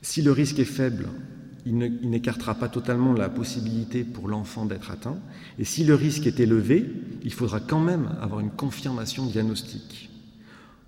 Si 0.02 0.22
le 0.22 0.32
risque 0.32 0.60
est 0.60 0.66
faible, 0.66 1.10
il 1.66 1.78
n'écartera 1.78 2.56
pas 2.56 2.70
totalement 2.70 3.12
la 3.12 3.28
possibilité 3.28 4.06
pour 4.06 4.30
l'enfant 4.30 4.66
d'être 4.66 4.92
atteint. 4.92 5.18
Et 5.60 5.66
si 5.66 5.84
le 5.84 5.94
risque 5.94 6.26
est 6.26 6.40
élevé, 6.40 6.90
il 7.24 7.34
faudra 7.34 7.60
quand 7.60 7.82
même 7.82 8.10
avoir 8.22 8.40
une 8.40 8.50
confirmation 8.50 9.26
diagnostique. 9.26 10.10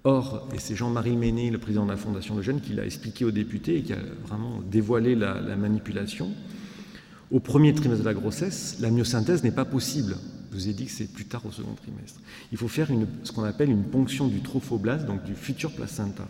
Or, 0.06 0.48
et 0.56 0.60
c'est 0.60 0.76
Jean-Marie 0.76 1.18
Méné, 1.18 1.52
le 1.52 1.58
président 1.58 1.86
de 1.86 1.92
la 1.92 1.98
Fondation 1.98 2.36
de 2.36 2.42
Jeunes, 2.42 2.62
qui 2.62 2.74
l'a 2.74 2.86
expliqué 2.86 3.26
aux 3.26 3.32
députés 3.32 3.80
et 3.80 3.82
qui 3.84 3.94
a 3.94 4.00
vraiment 4.26 4.62
dévoilé 4.70 5.14
la 5.14 5.56
manipulation, 5.58 6.32
au 7.34 7.40
premier 7.40 7.74
trimestre 7.74 8.04
de 8.04 8.08
la 8.08 8.14
grossesse, 8.14 8.78
la 8.80 8.92
myosynthèse 8.92 9.44
n'est 9.44 9.52
pas 9.52 9.66
possible. 9.66 10.16
Je 10.52 10.56
vous 10.56 10.70
ai 10.70 10.74
dit 10.74 10.86
que 10.86 10.92
c'est 10.92 11.12
plus 11.12 11.26
tard 11.26 11.44
au 11.48 11.52
second 11.52 11.74
trimestre. 11.74 12.22
Il 12.52 12.60
faut 12.60 12.68
faire 12.68 12.90
ce 13.24 13.32
qu'on 13.32 13.44
appelle 13.44 13.72
une 13.72 13.86
ponction 13.86 14.28
du 14.28 14.42
trophoblast, 14.42 15.08
donc 15.08 15.24
du 15.24 15.34
futur 15.34 15.72
placenta. 15.72 16.28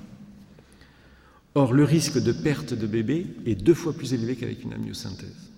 Or, 1.55 1.74
le 1.74 1.83
risque 1.83 2.24
de 2.24 2.31
perte 2.31 2.74
de 2.74 2.88
bébé 2.88 3.27
est 3.45 3.55
deux 3.55 3.74
fois 3.74 3.91
plus 3.91 4.13
élevé 4.13 4.38
qu'avec 4.38 4.63
une 4.63 4.72
amyosynthèse. 4.72 5.51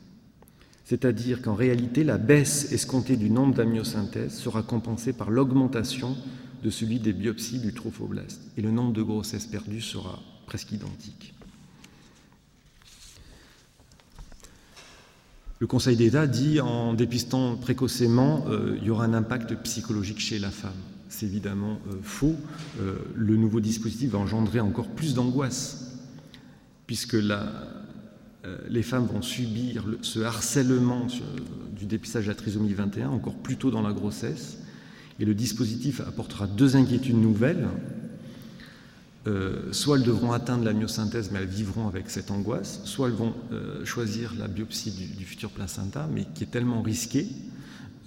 C'est-à-dire 0.84 1.44
qu'en 1.44 1.54
réalité, 1.54 2.04
la 2.04 2.18
baisse 2.18 2.72
escomptée 2.72 3.16
du 3.16 3.30
nombre 3.30 3.54
d'amyosynthèses 3.54 4.34
sera 4.34 4.64
compensée 4.64 5.14
par 5.14 5.30
l'augmentation 5.30 6.18
de 6.64 6.70
celui 6.72 7.00
des 7.00 7.14
biopsies 7.14 7.60
du 7.60 7.72
trophoblast. 7.72 8.42
Et 8.58 8.64
le 8.64 8.72
nombre 8.72 8.94
de 8.94 9.04
grossesses 9.04 9.46
perdues 9.46 9.82
sera 9.82 10.24
presque 10.48 10.72
identique. 10.72 11.35
Le 15.60 15.68
Conseil 15.68 15.96
d'État 15.96 16.28
dit 16.28 16.60
en 16.60 16.94
dépistant 16.94 17.56
précocement, 17.56 18.46
euh, 18.50 18.76
il 18.82 18.88
y 18.88 18.90
aura 18.90 19.06
un 19.06 19.14
impact 19.14 19.56
psychologique 19.64 20.20
chez 20.20 20.38
la 20.38 20.50
femme. 20.52 20.74
C'est 21.08 21.26
évidemment 21.26 21.80
euh, 21.88 21.96
faux. 22.04 22.36
Euh, 22.82 22.98
le 23.16 23.38
nouveau 23.38 23.62
dispositif 23.62 24.12
va 24.12 24.20
engendrer 24.20 24.60
encore 24.60 24.90
plus 24.90 25.14
d'angoisse, 25.14 25.94
puisque 26.88 27.16
les 28.70 28.84
femmes 28.84 29.06
vont 29.06 29.22
subir 29.22 29.86
ce 30.02 30.20
harcèlement 30.20 31.08
du 31.76 31.86
dépistage 31.86 32.26
de 32.26 32.30
la 32.30 32.36
trisomie 32.36 32.74
21 32.74 33.10
encore 33.10 33.36
plus 33.36 33.56
tôt 33.56 33.72
dans 33.72 33.82
la 33.82 33.94
grossesse. 33.94 34.58
Et 35.22 35.26
le 35.26 35.34
dispositif 35.34 36.02
apportera 36.02 36.48
deux 36.48 36.76
inquiétudes 36.76 37.20
nouvelles. 37.20 37.68
Euh, 39.28 39.74
soit 39.74 39.98
elles 39.98 40.04
devront 40.04 40.34
atteindre 40.34 40.64
la 40.64 40.74
myosynthèse, 40.74 41.32
mais 41.32 41.40
elles 41.40 41.48
vivront 41.48 41.88
avec 41.88 42.12
cette 42.12 42.30
angoisse, 42.30 42.82
soit 42.84 43.08
elles 43.08 43.16
vont 43.16 43.34
euh, 43.52 43.84
choisir 43.84 44.36
la 44.38 44.48
biopsie 44.48 44.92
du, 44.92 45.26
futur 45.26 45.50
placenta, 45.50 46.08
mais 46.12 46.26
qui 46.36 46.44
est 46.44 46.52
tellement 46.52 46.84
risquée 46.84 47.28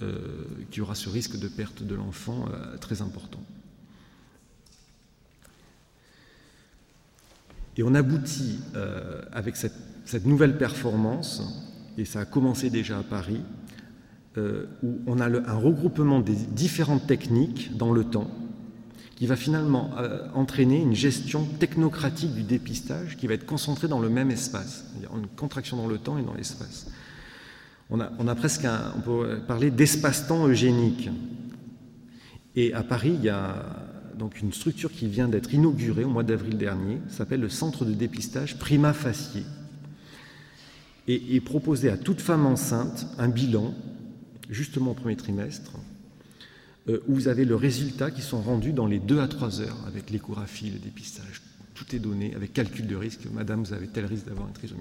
euh, 0.03 0.17
qu'il 0.71 0.79
y 0.79 0.81
aura 0.81 0.95
ce 0.95 1.09
risque 1.09 1.37
de 1.37 1.49
perte 1.49 1.83
de 1.83 1.95
l'enfant 1.97 2.47
très 2.81 3.03
important. 3.03 3.43
Et 7.77 7.83
on 7.83 7.95
aboutit 7.95 8.61
avec 9.33 9.57
cette, 9.57 9.75
cette, 10.05 10.27
nouvelle 10.27 10.57
performance, 10.57 11.43
et 11.97 12.05
ça 12.05 12.21
a 12.21 12.25
commencé 12.25 12.71
déjà 12.71 12.99
à 12.99 13.03
Paris, 13.03 13.41
où 14.37 15.01
on 15.07 15.21
a 15.21 15.27
un 15.27 15.57
regroupement 15.57 16.21
des 16.21 16.35
différentes 16.35 17.07
techniques 17.07 17.77
dans 17.77 17.93
le 17.93 18.05
temps, 18.05 18.31
qui 19.19 19.27
va 19.27 19.35
finalement 19.35 19.91
euh, 19.99 20.29
entraîner 20.33 20.81
une 20.81 20.95
gestion 20.95 21.45
technocratique 21.45 22.33
du 22.35 22.45
dépistage 22.45 23.17
qui 23.17 23.27
va 23.27 23.35
être 23.35 23.47
concentrée 23.47 23.89
dans 23.89 23.99
le 23.99 24.09
même 24.09 24.31
espace, 24.31 24.85
une 25.13 25.27
contraction 25.27 25.77
dans 25.77 25.89
le 25.89 25.99
temps 25.99 26.19
et 26.19 26.23
dans 26.23 26.35
l'espace. 26.35 26.87
On 27.91 27.99
peut 29.05 29.41
parler 29.49 29.73
d'espace-temps 29.73 30.47
eugénique. 30.47 31.11
Et 32.55 32.73
à 32.75 32.85
Paris, 32.85 33.15
il 33.19 33.25
y 33.25 33.29
a 33.29 33.57
donc 34.17 34.41
une 34.41 34.53
structure 34.53 34.93
qui 34.93 35.09
vient 35.09 35.27
d'être 35.27 35.53
inaugurée 35.53 36.05
au 36.05 36.11
mois 36.11 36.23
d'avril 36.23 36.57
dernier, 36.57 37.01
s'appelle 37.09 37.41
le 37.41 37.49
Centre 37.49 37.85
de 37.85 37.95
dépistage 37.95 38.57
Prima 38.57 38.93
Facie, 38.93 39.47
et, 41.09 41.35
et 41.35 41.41
proposer 41.41 41.91
à 41.91 41.97
toute 41.97 42.21
femme 42.21 42.47
enceinte 42.47 43.05
un 43.19 43.29
bilan, 43.29 43.75
justement 44.49 44.93
au 44.93 44.95
premier 44.95 45.17
trimestre, 45.17 45.73
où 46.89 47.15
vous 47.15 47.29
avez 47.29 47.45
le 47.45 47.55
résultat 47.55 48.11
qui 48.11 48.23
sont 48.23 48.41
rendus 48.41 48.73
dans 48.73 48.87
les 48.87 48.99
2 48.99 49.21
à 49.21 49.29
3 49.29 49.61
heures 49.61 49.77
avec 49.87 50.11
l'échographie, 50.11 50.71
le 50.71 50.79
dépistage. 50.79 51.43
Tout 51.75 51.95
est 51.95 51.99
donné 51.99 52.35
avec 52.35 52.53
calcul 52.53 52.87
de 52.87 52.97
risque. 52.97 53.21
Madame, 53.33 53.63
vous 53.63 53.73
avez 53.73 53.87
tel 53.87 54.07
risque 54.07 54.27
d'avoir 54.27 54.49
un 54.49 54.53
trisomie 54.53 54.81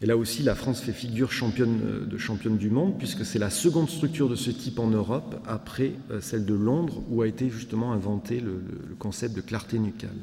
Et 0.00 0.06
là 0.06 0.16
aussi, 0.16 0.42
la 0.42 0.54
France 0.54 0.80
fait 0.80 0.92
figure 0.92 1.30
euh, 1.30 2.06
de 2.06 2.16
championne 2.16 2.56
du 2.56 2.70
monde, 2.70 2.96
puisque 2.96 3.24
c'est 3.24 3.38
la 3.38 3.50
seconde 3.50 3.90
structure 3.90 4.28
de 4.28 4.34
ce 4.34 4.50
type 4.50 4.78
en 4.78 4.86
Europe, 4.86 5.42
après 5.46 5.92
euh, 6.10 6.20
celle 6.20 6.46
de 6.46 6.54
Londres, 6.54 7.02
où 7.10 7.20
a 7.20 7.26
été 7.26 7.50
justement 7.50 7.92
inventé 7.92 8.40
le, 8.40 8.62
concept 8.98 9.34
de 9.36 9.40
clarté 9.40 9.78
nucale. 9.78 10.16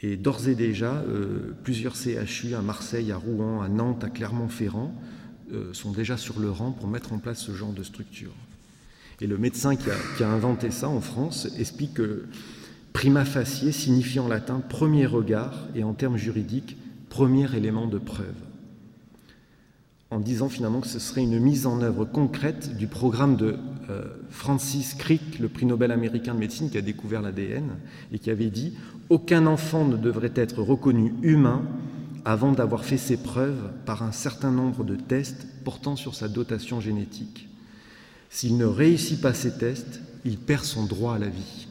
Et 0.00 0.16
d'ores 0.16 0.46
et 0.46 0.54
déjà, 0.54 1.02
plusieurs 1.64 1.96
CHU 1.96 2.54
à 2.54 2.62
Marseille, 2.62 3.10
à 3.10 3.16
Rouen, 3.16 3.62
à 3.62 3.68
Nantes, 3.68 4.04
à 4.04 4.10
Clermont-Ferrand 4.10 4.94
euh, 4.94 5.17
sont 5.72 5.92
déjà 5.92 6.16
sur 6.16 6.38
le 6.40 6.50
rang 6.50 6.72
pour 6.72 6.88
mettre 6.88 7.12
en 7.12 7.18
place 7.18 7.40
ce 7.40 7.52
genre 7.52 7.72
de 7.72 7.82
structure. 7.82 8.32
Et 9.20 9.26
le 9.26 9.36
médecin 9.36 9.74
qui 9.74 10.22
a, 10.22 10.30
inventé 10.30 10.70
ça 10.70 10.88
en 10.88 11.00
France 11.00 11.48
explique 11.58 11.94
que 11.94 12.26
prima 12.92 13.24
facie 13.24 13.72
signifie 13.72 14.20
en 14.20 14.28
latin 14.28 14.60
premier 14.60 15.06
regard 15.06 15.66
et 15.74 15.82
en 15.82 15.92
termes 15.92 16.16
juridiques 16.16 16.76
premier 17.08 17.52
élément 17.56 17.86
de 17.86 17.98
preuve. 17.98 18.34
En 20.10 20.20
disant 20.20 20.48
finalement 20.48 20.80
que 20.80 20.86
ce 20.86 21.00
serait 21.00 21.22
une 21.22 21.38
mise 21.38 21.66
en 21.66 21.82
œuvre 21.82 22.04
concrète 22.04 22.76
du 22.76 22.86
programme 22.86 23.36
de 23.36 23.56
euh, 23.90 24.04
Francis 24.30 24.94
Crick, 24.94 25.38
le 25.38 25.48
prix 25.48 25.66
Nobel 25.66 25.90
américain 25.90 26.34
de 26.34 26.38
médecine 26.38 26.70
qui 26.70 26.78
a 26.78 26.82
découvert 26.82 27.20
l'ADN 27.20 27.76
et 28.12 28.18
qui 28.18 28.30
avait 28.30 28.50
dit 28.50 28.74
Aucun 29.10 29.46
enfant 29.46 29.84
ne 29.84 29.96
devrait 29.96 30.32
être 30.34 30.62
reconnu 30.62 31.12
humain 31.22 31.62
avant 32.28 32.52
d'avoir 32.52 32.84
fait 32.84 32.98
ses 32.98 33.16
preuves 33.16 33.70
par 33.86 34.02
un 34.02 34.12
certain 34.12 34.50
nombre 34.50 34.84
de 34.84 34.96
tests 34.96 35.46
portant 35.64 35.96
sur 35.96 36.14
sa 36.14 36.28
dotation 36.28 36.78
génétique. 36.78 37.48
S'il 38.28 38.58
ne 38.58 38.66
réussit 38.66 39.18
pas 39.18 39.32
ces 39.32 39.56
tests, 39.56 40.02
il 40.26 40.36
perd 40.36 40.64
son 40.64 40.84
droit 40.84 41.14
à 41.14 41.18
la 41.18 41.30
vie. 41.30 41.66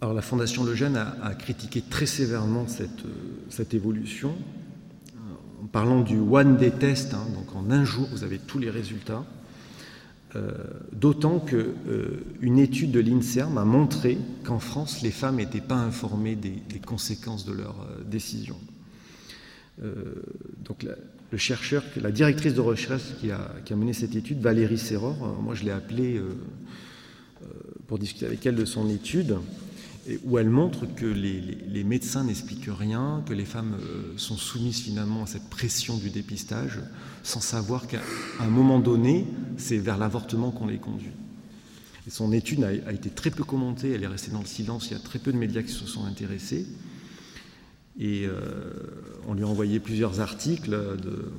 Alors 0.00 0.14
la 0.14 0.22
Fondation 0.22 0.62
Lejeune 0.62 0.96
a, 0.96 1.16
a 1.24 1.34
critiqué 1.34 1.82
très 1.82 2.06
sévèrement 2.06 2.68
cette, 2.68 3.02
cette, 3.50 3.74
évolution 3.74 4.36
en 5.60 5.66
parlant 5.66 6.02
du 6.02 6.20
one 6.20 6.56
day 6.56 6.70
test, 6.70 7.14
hein, 7.14 7.26
donc 7.34 7.52
en 7.56 7.68
un 7.72 7.84
jour 7.84 8.08
vous 8.12 8.22
avez 8.22 8.38
tous 8.38 8.60
les 8.60 8.70
résultats. 8.70 9.24
Euh, 10.34 10.50
d'autant 10.92 11.40
qu'une 11.40 11.74
euh, 11.88 12.56
étude 12.56 12.90
de 12.90 13.00
l'INSERM 13.00 13.58
a 13.58 13.66
montré 13.66 14.16
qu'en 14.44 14.58
France, 14.58 15.02
les 15.02 15.10
femmes 15.10 15.36
n'étaient 15.36 15.60
pas 15.60 15.76
informées 15.76 16.36
des, 16.36 16.78
conséquences 16.86 17.44
de 17.44 17.52
leurs 17.52 17.82
euh, 17.82 18.02
décisions. 18.04 18.58
donc 20.64 20.86
le 21.32 21.38
chercheur, 21.38 21.82
la 21.96 22.12
directrice 22.12 22.54
de 22.54 22.60
recherche 22.60 23.02
qui 23.20 23.30
a, 23.30 23.76
mené 23.76 23.92
cette 23.92 24.14
étude, 24.14 24.40
Valérie 24.40 24.78
Serror, 24.78 25.16
moi 25.42 25.54
je 25.54 25.64
l'ai 25.64 25.70
appelée 25.70 26.20
pour 27.88 27.98
discuter 27.98 28.26
avec 28.26 28.44
elle 28.46 28.54
de 28.54 28.66
son 28.66 28.88
étude, 28.90 29.36
où 30.24 30.38
elle 30.38 30.50
montre 30.50 30.86
que 30.94 31.06
les, 31.06 31.84
médecins 31.84 32.24
n'expliquent 32.24 32.70
rien, 32.70 33.22
que 33.26 33.32
les 33.32 33.44
femmes 33.44 33.76
euh, 33.80 34.14
sont 34.16 34.36
soumises 34.36 34.80
finalement 34.80 35.24
à 35.24 35.26
cette 35.26 35.48
pression 35.48 35.96
du 35.96 36.10
dépistage, 36.10 36.80
sans 37.22 37.40
savoir 37.40 37.86
qu'à 37.86 38.00
un 38.40 38.48
moment 38.48 38.80
donné, 38.80 39.26
c'est 39.56 39.78
vers 39.78 39.98
l'avortement 39.98 40.50
qu'on 40.50 40.66
les 40.66 40.78
conduit. 40.78 41.12
Son 42.08 42.32
étude 42.32 42.64
a, 42.64 42.92
été 42.92 43.10
très 43.10 43.30
peu 43.30 43.44
commentée, 43.44 43.92
elle 43.92 44.02
est 44.02 44.08
restée 44.08 44.32
dans 44.32 44.40
le 44.40 44.46
silence, 44.46 44.88
il 44.90 44.94
y 44.94 44.96
a 44.96 44.98
très 44.98 45.20
peu 45.20 45.32
de 45.32 45.38
médias 45.38 45.62
qui 45.62 45.72
se 45.72 45.86
sont 45.86 46.04
intéressés. 46.04 46.66
Et 47.98 48.26
euh, 48.26 48.72
on 49.28 49.34
lui 49.34 49.44
a 49.44 49.46
envoyé 49.46 49.78
plusieurs 49.78 50.18
articles 50.18 50.70
de 50.70 51.30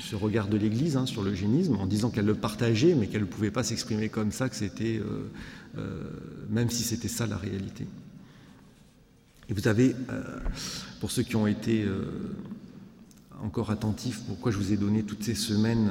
ce, 0.00 0.16
regard 0.16 0.48
de 0.48 0.56
l'Église 0.56 0.96
hein, 0.96 1.06
sur 1.06 1.22
l'eugénisme, 1.22 1.76
en 1.76 1.86
disant 1.86 2.10
qu'elle 2.10 2.26
le 2.26 2.34
partageait, 2.34 2.94
mais 2.94 3.06
qu'elle 3.08 3.22
ne 3.22 3.26
pouvait 3.26 3.50
pas 3.50 3.62
s'exprimer 3.62 4.08
comme 4.08 4.32
ça, 4.32 4.48
que 4.48 4.56
c'était... 4.56 4.98
Euh, 4.98 5.30
euh, 5.76 6.02
même 6.48 6.70
si 6.70 6.82
c'était 6.82 7.08
ça 7.08 7.26
la 7.26 7.36
réalité. 7.36 7.86
Et 9.48 9.54
vous 9.54 9.68
avez, 9.68 9.94
pour 11.00 11.10
ceux 11.10 11.22
qui 11.22 11.36
ont 11.36 11.46
été 11.46 11.86
encore 13.42 13.70
attentifs, 13.70 14.20
pourquoi 14.26 14.52
je 14.52 14.58
vous 14.58 14.72
ai 14.72 14.76
donné 14.76 15.04
toutes 15.04 15.22
ces 15.22 15.34
semaines 15.34 15.90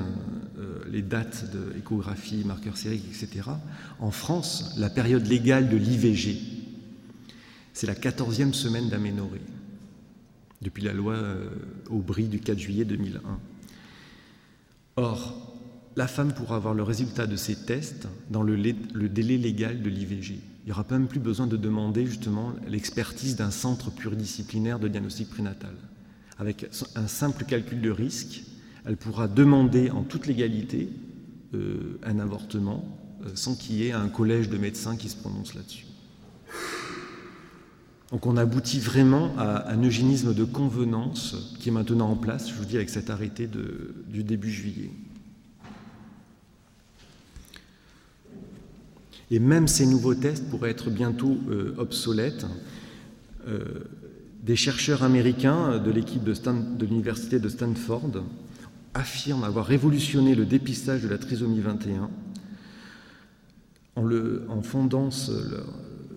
les 0.92 1.02
dates 1.02 1.46
d'échographie, 1.52 2.44
marqueurs 2.46 2.78
sériques, 2.78 3.06
etc. 3.08 3.50
En 4.00 4.12
France, 4.12 4.76
la 4.78 4.90
période 4.90 5.26
légale 5.26 5.70
de 5.70 5.78
l'IVG, 5.78 6.38
c'est 7.74 7.88
la 7.88 7.96
14e 7.96 8.54
semaine 8.54 8.90
d'aménorrhée 8.90 9.42
depuis 10.62 10.84
la 10.84 10.94
loi 10.94 11.14
euh, 11.14 11.50
Aubry 11.90 12.28
du 12.28 12.40
4 12.40 12.58
juillet 12.58 12.86
2001. 12.86 13.22
Or, 14.98 15.36
la 15.96 16.08
femme 16.08 16.34
pourra 16.34 16.56
avoir 16.56 16.74
le 16.74 16.84
résultat 16.84 17.28
de 17.28 17.36
ces 17.36 17.56
tests 17.56 18.08
dans 18.30 18.42
le, 18.44 18.58
délai 19.10 19.38
légal 19.38 19.82
de 19.82 19.90
l'IVG. 19.90 20.34
Il 20.34 20.66
n'y 20.66 20.72
aura 20.72 20.86
même 20.90 21.08
plus 21.08 21.20
besoin 21.20 21.48
de 21.48 21.56
demander 21.56 22.06
justement 22.06 22.54
l'expertise 22.68 23.36
d'un 23.36 23.52
centre 23.52 23.92
pluridisciplinaire 23.92 24.80
de 24.80 24.88
diagnostic 24.88 25.30
prénatal. 25.30 25.74
Avec 26.40 26.68
un 26.96 27.08
simple 27.08 27.46
calcul 27.46 27.80
de 27.80 27.90
risque, 27.90 28.44
elle 28.86 28.98
pourra 28.98 29.28
demander 29.28 29.92
en 29.92 30.04
toute 30.04 30.28
légalité 30.28 30.90
euh, 31.54 32.00
un 32.04 32.20
avortement 32.20 32.84
euh, 33.26 33.30
sans 33.36 33.56
qu'il 33.56 33.76
y 33.76 33.88
ait 33.88 33.92
un 33.92 34.10
collège 34.10 34.50
de 34.50 34.58
médecins 34.58 34.98
qui 34.98 35.10
se 35.10 35.16
prononce 35.16 35.56
là-dessus. 35.56 35.86
Donc 38.12 38.26
on 38.26 38.38
aboutit 38.38 38.80
vraiment 38.80 39.34
à 39.38 39.70
un 39.72 39.84
eugénisme 39.84 40.34
de 40.34 40.46
convenance 40.46 41.56
qui 41.60 41.70
est 41.70 41.72
maintenant 41.74 42.10
en 42.10 42.16
place, 42.16 42.50
je 42.50 42.54
vous 42.54 42.66
dis, 42.66 42.78
avec 42.78 42.90
cet 42.90 43.10
arrêté 43.10 43.50
du 44.08 44.24
début 44.24 44.52
juillet. 44.52 44.92
Et 49.30 49.40
même 49.40 49.68
ces 49.68 49.86
nouveaux 49.86 50.16
tests 50.16 50.50
pourraient 50.50 50.70
être 50.70 50.90
bientôt 50.90 51.38
euh, 51.50 51.76
obsolètes. 51.78 52.46
Euh, 53.48 53.60
des 54.42 54.56
chercheurs 54.56 55.04
américains 55.04 55.78
de 55.78 55.92
l'équipe 55.92 56.24
de, 56.24 56.86
l'université 56.86 57.40
de 57.40 57.50
Stanford 57.50 58.24
affirment 58.94 59.44
avoir 59.44 59.66
révolutionné 59.66 60.36
le 60.36 60.46
dépistage 60.46 61.02
de 61.02 61.10
la 61.10 61.18
trisomie 61.18 61.60
21 61.60 62.10
en, 63.98 64.10
en 64.50 64.62
fondant 64.62 65.10
leur, 65.30 65.66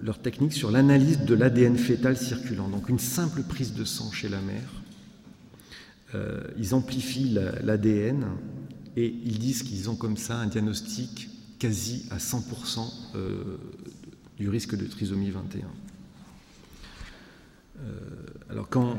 leur 0.02 0.19
technique 0.19 0.52
sur 0.52 0.71
l'analyse 0.71 1.21
de 1.21 1.35
l'ADN 1.35 1.76
fœtal 1.76 2.16
circulant. 2.16 2.69
Donc 2.69 2.88
une 2.88 2.99
simple 2.99 3.42
prise 3.42 3.75
de 3.75 3.85
sang 3.85 4.11
chez 4.12 4.28
la 4.28 4.40
mère. 4.40 4.83
Euh, 6.14 6.42
ils 6.59 6.75
amplifient 6.75 7.38
l'ADN 7.62 8.26
et 8.97 9.07
ils 9.07 9.38
disent 9.38 9.62
qu'ils 9.62 9.88
ont 9.88 9.97
comme 9.97 10.16
ça 10.16 10.37
un 10.37 10.47
diagnostic 10.47 11.30
quasi 11.59 12.07
à 12.11 12.16
100% 12.16 12.92
euh, 13.14 13.59
du 14.38 14.49
risque 14.49 14.76
de 14.76 14.87
trisomie 14.87 15.30
21. 15.30 15.66
Euh, 17.83 17.92
alors 18.50 18.69
quand 18.69 18.99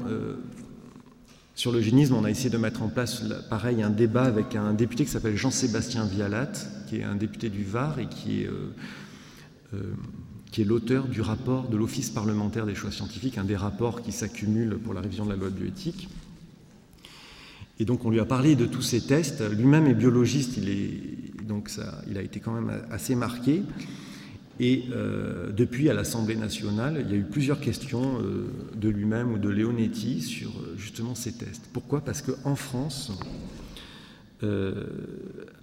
sur 1.54 1.72
le 1.72 1.82
génisme, 1.82 2.16
on 2.16 2.24
a 2.24 2.30
essayé 2.30 2.50
de 2.50 2.58
mettre 2.58 2.82
en 2.82 2.88
place, 2.88 3.24
pareil, 3.50 3.84
un 3.84 3.90
débat 3.90 4.24
avec 4.24 4.56
un 4.56 4.74
député 4.74 5.06
qui 5.06 5.12
s'appelle 5.12 5.36
Jean-Sébastien 5.36 6.06
Vialat, 6.06 6.52
qui 6.88 6.98
est 6.98 7.04
un 7.04 7.16
député 7.16 7.50
du 7.50 7.64
Var 7.64 8.00
et 8.00 8.08
qui 8.08 8.44
est 8.44 8.50
qui 10.52 10.62
est 10.62 10.66
l'auteur 10.66 11.08
du 11.08 11.22
rapport 11.22 11.70
de 11.70 11.78
l'Office 11.78 12.10
parlementaire 12.10 12.66
des 12.66 12.76
choix 12.76 12.92
scientifiques, 12.92 13.38
un 13.38 13.46
des 13.46 13.56
rapports 13.56 14.02
qui 14.02 14.12
s'accumulent 14.12 14.78
pour 14.78 14.94
la 14.94 15.02
révision 15.02 15.26
de 15.26 15.32
la 15.32 15.38
loi 15.38 15.50
de 15.50 15.56
bioéthique. 15.56 16.10
Et 17.80 17.86
donc 17.86 18.06
on 18.06 18.12
lui 18.12 18.20
a 18.20 18.26
parlé 18.26 18.56
de 18.56 18.66
tous 18.66 18.82
ces 18.82 19.02
tests. 19.02 19.42
Lui-même 19.50 19.88
est 19.88 19.94
biologiste, 19.94 20.58
il, 20.58 20.70
est, 20.70 21.44
donc 21.48 21.70
ça, 21.70 22.02
il 22.10 22.18
a 22.18 22.22
été 22.22 22.40
quand 22.40 22.52
même 22.52 22.84
assez 22.92 23.16
marqué. 23.16 23.64
Et 24.60 24.84
euh, 24.92 25.52
depuis, 25.52 25.90
à 25.90 25.94
l'Assemblée 25.96 26.36
nationale, 26.36 27.04
il 27.04 27.12
y 27.12 27.16
a 27.16 27.18
eu 27.18 27.24
plusieurs 27.24 27.60
questions 27.60 28.20
euh, 28.20 28.46
de 28.76 28.90
lui-même 28.90 29.34
ou 29.34 29.40
de 29.40 29.50
Leonetti 29.50 30.22
sur 30.22 30.50
euh, 30.50 30.76
justement 30.78 31.16
ces 31.16 31.32
tests. 31.32 31.64
Pourquoi? 31.74 32.02
Parce 32.02 32.22
qu'en 32.22 32.56
France, 32.56 33.12
euh, 34.44 34.86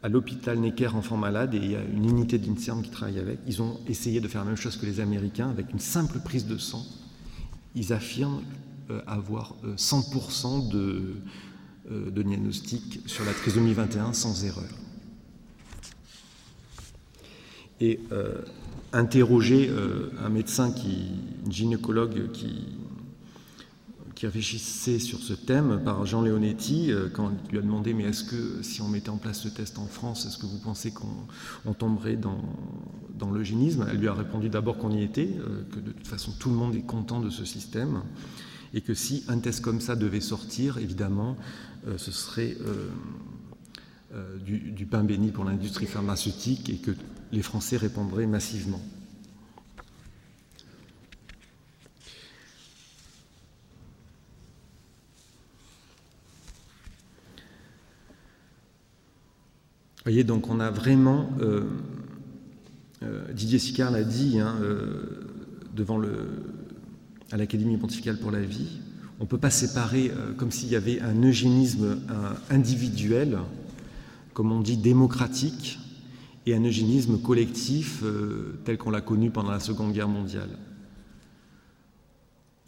à 0.03 0.09
l'hôpital 0.09 0.59
Necker 0.59 0.89
Enfants 0.89 1.17
Malades, 1.17 1.55
et 1.55 1.59
il 1.59 1.71
y 1.73 1.77
a 1.77 1.83
une 1.83 2.09
unité 2.09 2.39
d'INSERM 2.39 2.83
qui 2.83 2.91
travaille 2.91 3.19
avec, 3.19 3.41
ils 3.47 3.61
ont 3.61 3.81
essayé 3.89 4.21
de 4.21 4.29
faire 4.29 4.43
la 4.43 4.49
même 4.49 4.57
chose 4.57 4.77
que 4.77 4.87
les 4.87 5.01
Américains 5.01 5.51
avec 5.51 5.73
une 5.73 5.81
simple 5.81 6.19
prise 6.21 6.47
de 6.47 6.59
sang. 6.59 6.85
Ils 7.75 7.93
affirment 7.93 8.43
euh, 8.91 9.01
avoir 9.07 9.57
100% 9.77 10.71
euh, 10.75 11.15
de, 11.91 12.11
de 12.11 12.23
diagnostic 12.23 13.01
sur 13.07 13.25
la 13.25 13.33
trisomie 13.33 13.73
21 13.73 14.13
sans 14.13 14.45
erreur. 14.45 14.71
Et 17.81 18.01
interroger 18.93 19.71
un 20.21 20.29
médecin, 20.31 20.73
qui, 20.73 21.13
une 21.47 21.53
gynécologue 21.53 22.33
qui, 22.33 22.67
qui 24.19 24.27
réfléchissait 24.27 24.99
sur 24.99 25.21
ce 25.21 25.33
thème 25.33 25.81
par 25.85 26.05
Jean 26.05 26.23
Leonetti, 26.23 26.91
euh, 26.91 27.09
quand 27.09 27.31
il 27.31 27.53
lui 27.53 27.59
a 27.59 27.63
demandé 27.63 27.95
Mais 27.95 28.03
est-ce 28.03 28.25
que 28.25 28.65
si 28.65 28.83
on 28.83 28.89
mettait 28.89 29.11
en 29.11 29.17
place 29.17 29.43
ce 29.43 29.49
test 29.49 29.79
en 29.79 29.87
France, 29.87 30.27
est-ce 30.27 30.39
que 30.39 30.47
vous 30.47 30.59
pensez 30.59 30.91
qu'on 30.91 31.73
tomberait 31.73 32.17
dans, 32.17 32.43
dans 33.17 33.31
l'eugénisme? 33.31 33.87
Elle 33.89 33.99
lui 33.99 34.09
a 34.09 34.15
répondu 34.15 34.49
d'abord 34.49 34.77
qu'on 34.77 34.91
y 34.91 35.05
était, 35.05 35.37
euh, 35.39 35.63
que 35.73 35.79
de 35.79 35.93
toute 35.93 36.09
façon 36.09 36.33
tout 36.37 36.51
le 36.51 36.57
monde 36.57 36.75
est 36.75 36.83
content 36.83 37.21
de 37.21 37.31
ce 37.31 37.45
système, 37.45 38.03
et 38.75 38.81
que 38.81 38.93
si 38.93 39.23
un 39.29 39.39
test 39.39 39.61
comme 39.61 39.81
ça 39.81 39.95
devait 39.95 40.21
sortir, 40.21 40.79
évidemment, 40.79 41.37
euh, 41.87 41.97
ce 41.97 42.11
serait 42.11 42.57
du, 44.45 44.73
du 44.73 44.87
pain 44.87 45.05
béni 45.05 45.31
pour 45.31 45.45
l'industrie 45.45 45.87
pharmaceutique 45.87 46.71
et 46.71 46.79
que 46.79 46.91
les 47.31 47.43
Français 47.43 47.77
répondraient 47.77 48.27
massivement. 48.27 48.81
Voyez, 60.09 60.25
donc 60.25 60.49
on 60.49 60.59
a 60.59 60.71
vraiment, 60.71 61.29
euh, 61.43 61.65
euh, 63.03 63.31
Didier 63.35 63.59
Sicard 63.59 63.91
l'a 63.91 64.05
dit 64.05 64.41
hein, 64.41 64.57
euh, 64.63 65.27
devant 65.77 66.01
à 67.31 67.37
l'Académie 67.37 67.77
pontificale 67.77 68.17
pour 68.17 68.31
la 68.31 68.41
vie, 68.41 68.81
on 69.21 69.25
ne 69.25 69.29
peut 69.29 69.37
pas 69.37 69.51
séparer 69.51 70.11
comme 70.39 70.51
s'il 70.51 70.71
y 70.71 70.77
avait 70.77 71.01
un 71.01 71.21
eugénisme 71.23 71.99
individuel, 72.51 73.39
comme 74.33 74.53
on 74.53 74.61
dit 74.61 74.77
démocratique, 74.77 75.79
et 76.47 76.55
un 76.55 76.65
eugénisme 76.65 77.19
collectif 77.19 78.05
tel 78.65 78.79
qu'on 78.79 78.91
l'a 78.91 79.01
connu 79.01 79.31
pendant 79.31 79.51
la 79.51 79.61
Seconde 79.61 79.93
Guerre 79.93 80.09
mondiale. 80.09 80.51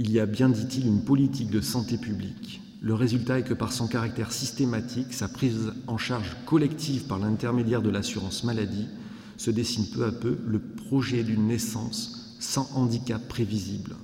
Il 0.00 0.10
y 0.10 0.18
a 0.18 0.26
bien, 0.26 0.48
dit-il, 0.48 0.86
une 0.88 1.04
politique 1.04 1.50
de 1.50 1.60
santé 1.60 1.96
publique 1.98 2.60
le 2.82 2.94
résultat 2.94 3.38
est 3.38 3.44
que 3.44 3.54
par 3.54 3.72
son 3.72 3.86
caractère 3.86 4.32
systématique, 4.32 5.12
sa 5.12 5.28
prise 5.28 5.72
en 5.86 5.98
charge 5.98 6.36
collective 6.46 7.04
par 7.04 7.18
l'intermédiaire 7.18 7.82
de 7.82 7.90
l'assurance 7.90 8.42
maladie, 8.42 8.88
se 9.36 9.50
dessine 9.50 9.86
peu 9.86 10.04
à 10.04 10.12
peu 10.12 10.38
le 10.46 10.58
projet 10.58 11.22
d'une 11.22 11.46
naissance 11.46 12.36
sans 12.40 12.70
handicap 12.74 13.26
prévisible. 13.28 13.96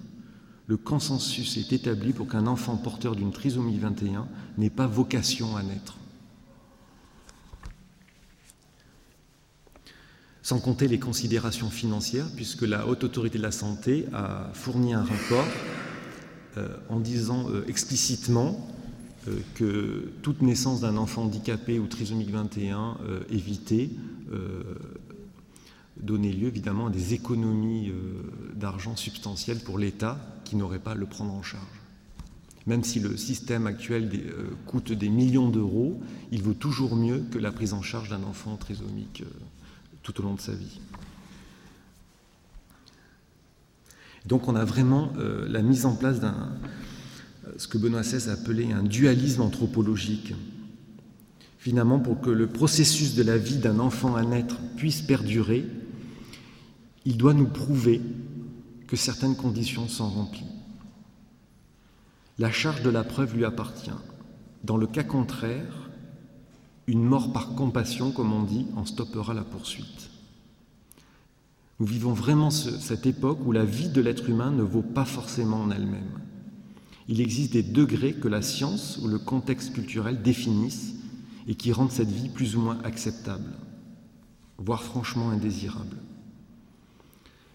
Le 0.67 0.77
consensus 0.77 1.57
est 1.57 1.73
établi 1.73 2.12
pour 2.12 2.29
qu'un 2.29 2.47
enfant 2.47 2.77
porteur 2.77 3.17
d'une 3.17 3.33
trisomie 3.33 3.79
21 3.79 4.27
n'ait 4.59 4.69
pas 4.69 4.87
vocation 4.87 5.57
à 5.57 5.62
naître. 5.62 5.97
Sans 10.43 10.59
compter 10.59 10.87
les 10.87 10.99
considérations 10.99 11.71
financières, 11.71 12.29
puisque 12.37 12.62
la 12.62 12.87
Haute 12.87 13.05
Autorité 13.05 13.39
de 13.39 13.43
la 13.43 13.53
Santé 13.53 14.07
a 14.12 14.51
fourni 14.53 14.93
un 14.93 15.03
rapport 15.03 15.47
en 16.88 17.01
disant 17.01 17.49
euh, 17.51 17.64
explicitement 17.69 18.69
euh, 19.29 19.38
que 19.55 20.12
toute 20.23 20.42
naissance 20.42 20.81
d'un 20.81 20.97
enfant 20.97 21.25
handicapé 21.25 21.79
ou 21.79 21.87
trisomique 21.87 22.31
21 22.31 22.99
évité 23.31 23.90
donnait 25.97 26.33
lieu 26.33 26.49
évidemment 26.49 26.88
à 26.88 26.90
des 26.90 27.14
économies 27.14 27.92
d'argent 28.55 28.97
substantielles 28.97 29.61
pour 29.61 29.79
l'État 29.79 30.19
qui 30.45 30.57
n'aurait 30.57 30.81
pas 30.81 30.92
à 30.92 30.95
le 30.95 31.07
prendre 31.07 31.33
en 31.33 31.42
charge. 31.42 31.64
Même 32.66 32.83
si 32.83 32.99
le 32.99 33.16
système 33.16 33.66
actuel 33.66 34.11
coûte 34.66 34.92
des 34.92 35.09
millions 35.09 35.49
d'euros, 35.49 36.01
il 36.33 36.42
vaut 36.42 36.55
toujours 36.55 36.97
mieux 36.97 37.25
que 37.31 37.38
la 37.38 37.53
prise 37.53 37.73
en 37.73 37.83
charge 37.83 38.11
d'un 38.11 38.25
enfant 38.25 38.57
trisomique 38.57 39.23
tout 40.03 40.21
au 40.21 40.25
long 40.25 40.35
de 40.35 40.40
sa 40.40 40.53
vie. 40.53 40.81
Donc 44.27 44.49
on 44.49 44.57
a 44.57 44.65
vraiment 44.65 45.12
euh, 45.19 45.47
la 45.49 45.62
mise 45.62 45.87
en 45.87 45.95
place 45.95 46.21
d'un, 46.21 46.53
euh, 47.47 47.53
ce 47.57 47.69
que 47.69 47.79
Benoît 47.79 48.03
XVI 48.03 48.31
appelait 48.31 48.73
un 48.73 48.83
dualisme 48.83 49.43
anthropologique. 49.43 50.35
Finalement, 51.59 51.99
pour 51.99 52.21
que 52.21 52.31
le 52.31 52.47
processus 52.47 53.15
de 53.15 53.23
la 53.23 53.39
vie 53.39 53.59
d'un 53.59 53.79
enfant 53.79 54.15
à 54.15 54.23
naître 54.23 54.57
puisse 54.77 55.03
perdurer, 55.03 55.65
il 57.05 57.17
doit 57.17 57.35
nous 57.35 57.49
prouver 57.49 58.01
que 58.87 58.97
certaines 58.97 59.37
conditions 59.37 59.89
sont 59.89 60.09
remplies. 60.09 60.45
La 62.39 62.53
charge 62.53 62.83
de 62.83 62.91
la 62.91 63.03
preuve 63.03 63.35
lui 63.35 63.45
appartient. 63.45 63.91
Dans 64.62 64.77
le 64.77 64.87
cas 64.87 65.03
contraire, 65.03 65.91
une 66.87 67.03
mort 67.03 67.33
par 67.33 67.55
compassion, 67.55 68.12
comme 68.12 68.33
on 68.33 68.43
dit, 68.43 68.67
en 68.77 68.85
stoppera 68.85 69.35
la 69.35 69.43
poursuite. 69.43 70.11
Nous 71.79 71.87
vivons 71.87 72.12
vraiment 72.12 72.51
cette 72.51 73.07
époque 73.07 73.39
où 73.45 73.53
la 73.53 73.65
vie 73.65 73.89
de 73.89 74.01
l'être 74.01 74.29
humain 74.31 74.51
ne 74.51 74.62
vaut 74.62 74.83
pas 74.83 75.05
forcément 75.05 75.61
en 75.61 75.71
elle-même. 75.71 76.21
Il 77.09 77.21
existe 77.21 77.53
des 77.53 77.62
degrés 77.62 78.15
que 78.15 78.29
la 78.29 78.43
science 78.43 78.99
ou 79.03 79.09
le 79.09 79.19
contexte 79.19 79.75
culturel 79.75 80.23
définissent 80.23 80.95
et 81.47 81.55
qui 81.55 81.73
rendent 81.73 81.93
cette 81.93 82.11
vie 82.11 82.29
plus 82.29 82.57
ou 82.57 82.61
moins 82.61 82.79
acceptable, 82.83 83.53
voire 84.59 84.83
franchement 84.83 85.31
indésirable. 85.31 85.97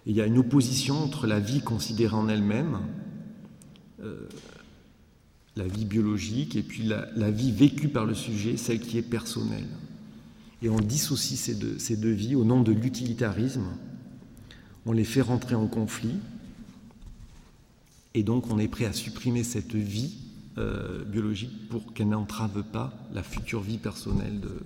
il 0.05 0.15
y 0.15 0.21
a 0.21 0.25
une 0.25 0.37
opposition 0.37 1.03
entre 1.03 1.27
la 1.27 1.39
vie 1.39 1.61
considérée 1.61 2.15
en 2.15 2.29
elle-même, 2.29 2.79
euh, 4.01 4.27
la 5.55 5.67
vie 5.67 5.85
biologique, 5.85 6.55
et 6.55 6.63
puis 6.63 6.83
la, 6.83 7.31
vie 7.31 7.51
vécue 7.51 7.89
par 7.89 8.05
le 8.05 8.13
sujet, 8.13 8.55
celle 8.55 8.79
qui 8.79 8.97
est 8.97 9.03
personnelle. 9.03 9.67
Et 10.61 10.69
on 10.69 10.79
dissocie 10.79 11.37
ces 11.37 11.55
deux, 11.55 11.77
ces 11.77 11.97
deux 11.97 12.11
vies 12.11 12.35
au 12.35 12.45
nom 12.45 12.61
de 12.61 12.71
l'utilitarisme, 12.71 13.67
on 14.85 14.91
les 14.91 15.03
fait 15.03 15.21
rentrer 15.21 15.55
en 15.55 15.67
conflit, 15.67 16.17
et 18.13 18.23
donc 18.23 18.49
on 18.49 18.59
est 18.59 18.67
prêt 18.67 18.85
à 18.85 18.93
supprimer 18.93 19.43
cette 19.43 19.75
vie 19.75 20.17
euh, 20.57 21.05
biologique 21.05 21.69
pour 21.69 21.93
qu'elle 21.93 22.09
n'entrave 22.09 22.63
pas 22.63 22.93
la 23.13 23.23
future 23.23 23.61
vie 23.61 23.77
personnelle 23.77 24.41
de, 24.41 24.59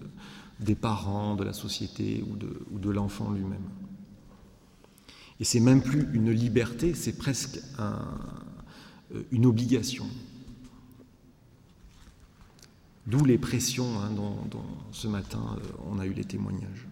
des 0.59 0.75
parents, 0.75 1.35
de 1.35 1.43
la 1.43 1.53
société 1.53 2.23
ou 2.27 2.77
de, 2.79 2.89
l'enfant 2.89 3.31
lui-même. 3.31 3.61
Et 5.39 5.43
c'est 5.43 5.59
même 5.59 5.81
plus 5.81 6.07
une 6.13 6.31
liberté, 6.31 6.93
c'est 6.93 7.17
presque 7.17 7.59
euh, 7.79 7.91
une 9.31 9.45
obligation. 9.45 10.07
D'où 13.05 13.23
les 13.23 13.37
pressions 13.37 13.99
hein, 13.99 14.09
dont, 14.09 14.47
ce 14.91 15.07
matin 15.07 15.57
euh, 15.57 15.67
on 15.91 15.99
a 15.99 16.05
eu 16.07 16.13
les 16.13 16.23
témoignages. 16.23 16.87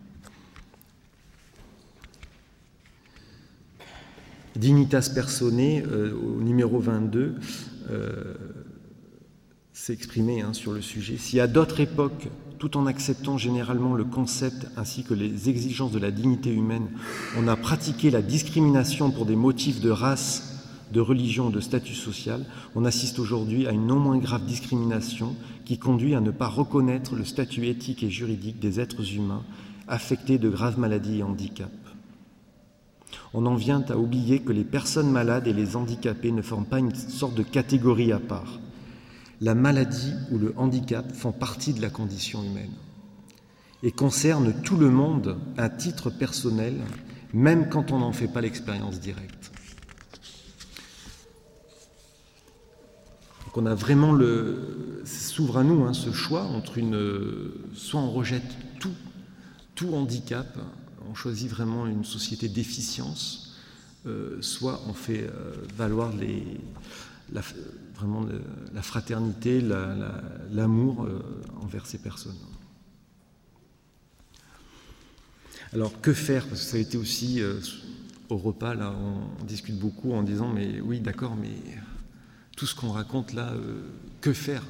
Dignitas 4.55 5.11
Personae, 5.13 5.83
au 5.83 6.41
numéro 6.41 6.79
22, 6.79 7.35
s'est 9.73 9.93
exprimé 9.93 10.43
sur 10.53 10.71
le 10.71 10.81
sujet. 10.81 11.17
Si 11.17 11.39
à 11.39 11.47
d'autres 11.47 11.79
époques, 11.79 12.29
tout 12.59 12.77
en 12.77 12.85
acceptant 12.85 13.37
généralement 13.37 13.95
le 13.95 14.05
concept 14.05 14.67
ainsi 14.77 15.03
que 15.03 15.13
les 15.13 15.49
exigences 15.49 15.91
de 15.91 15.99
la 15.99 16.11
dignité 16.11 16.53
humaine, 16.53 16.87
on 17.37 17.47
a 17.47 17.55
pratiqué 17.55 18.09
la 18.11 18.21
discrimination 18.21 19.11
pour 19.11 19.25
des 19.25 19.35
motifs 19.35 19.81
de 19.81 19.89
race, 19.89 20.53
de 20.93 21.01
religion 21.01 21.47
ou 21.47 21.51
de 21.51 21.59
statut 21.59 21.95
social, 21.95 22.45
on 22.75 22.85
assiste 22.85 23.19
aujourd'hui 23.19 23.67
à 23.67 23.71
une 23.71 23.87
non 23.87 23.99
moins 23.99 24.17
grave 24.17 24.45
discrimination 24.45 25.35
qui 25.65 25.79
conduit 25.79 26.13
à 26.13 26.21
ne 26.21 26.31
pas 26.31 26.47
reconnaître 26.47 27.15
le 27.15 27.25
statut 27.25 27.65
éthique 27.67 28.03
et 28.03 28.11
juridique 28.11 28.59
des 28.59 28.79
êtres 28.79 29.13
humains 29.15 29.43
affectés 29.87 30.37
de 30.37 30.49
graves 30.49 30.79
maladies 30.79 31.19
et 31.19 31.23
handicaps. 31.23 31.71
On 33.33 33.45
en 33.45 33.55
vient 33.55 33.83
à 33.89 33.97
oublier 33.97 34.39
que 34.39 34.51
les 34.51 34.63
personnes 34.63 35.11
malades 35.11 35.47
et 35.47 35.53
les 35.53 35.75
handicapés 35.75 36.31
ne 36.31 36.41
forment 36.41 36.65
pas 36.65 36.79
une 36.79 36.93
sorte 36.95 37.35
de 37.35 37.43
catégorie 37.43 38.11
à 38.11 38.19
part 38.19 38.59
la 39.43 39.55
maladie 39.55 40.13
ou 40.31 40.37
le 40.37 40.53
handicap 40.55 41.11
font 41.11 41.33
partie 41.33 41.73
de 41.73 41.81
la 41.81 41.89
condition 41.89 42.43
humaine 42.43 42.71
et 43.83 43.91
concernent 43.91 44.53
tout 44.63 44.77
le 44.77 44.89
monde 44.89 45.37
à 45.57 45.69
titre 45.69 46.09
personnel, 46.09 46.75
même 47.33 47.67
quand 47.67 47.91
on 47.91 47.99
n'en 47.99 48.13
fait 48.13 48.29
pas 48.29 48.39
l'expérience 48.39 49.01
directe. 49.01 49.51
Donc 53.43 53.57
on 53.57 53.65
a 53.65 53.75
vraiment 53.75 54.13
le. 54.13 55.01
s'ouvre 55.03 55.57
à 55.57 55.63
nous 55.65 55.83
hein, 55.83 55.93
ce 55.93 56.13
choix 56.13 56.43
entre 56.43 56.77
une. 56.77 57.51
soit 57.73 57.99
on 57.99 58.11
rejette 58.11 58.79
tout, 58.79 58.95
tout 59.75 59.93
handicap, 59.93 60.57
on 61.09 61.15
choisit 61.15 61.49
vraiment 61.49 61.87
une 61.87 62.05
société 62.05 62.49
d'efficience, 62.49 63.55
euh, 64.05 64.41
soit 64.41 64.81
on 64.87 64.93
fait 64.93 65.23
euh, 65.23 65.53
valoir 65.77 66.11
la, 67.31 67.41
vraiment 67.95 68.25
la 68.73 68.81
fraternité, 68.81 69.61
l'amour 70.51 71.05
euh, 71.05 71.21
envers 71.61 71.85
ces 71.85 71.97
personnes. 71.97 72.35
Alors 75.71 76.01
que 76.01 76.13
faire? 76.13 76.45
Parce 76.47 76.61
que 76.61 76.67
ça 76.67 76.77
a 76.77 76.79
été 76.79 76.97
aussi 76.97 77.41
au 78.29 78.37
repas, 78.37 78.75
là, 78.75 78.93
on, 78.95 79.43
discute 79.45 79.79
beaucoup 79.79 80.13
en 80.13 80.21
disant, 80.21 80.47
mais 80.47 80.79
oui, 80.81 80.99
d'accord, 80.99 81.35
mais 81.35 81.49
tout 82.55 82.67
ce 82.67 82.75
qu'on 82.75 82.91
raconte 82.91 83.33
là, 83.33 83.53
que 84.21 84.33
faire? 84.33 84.63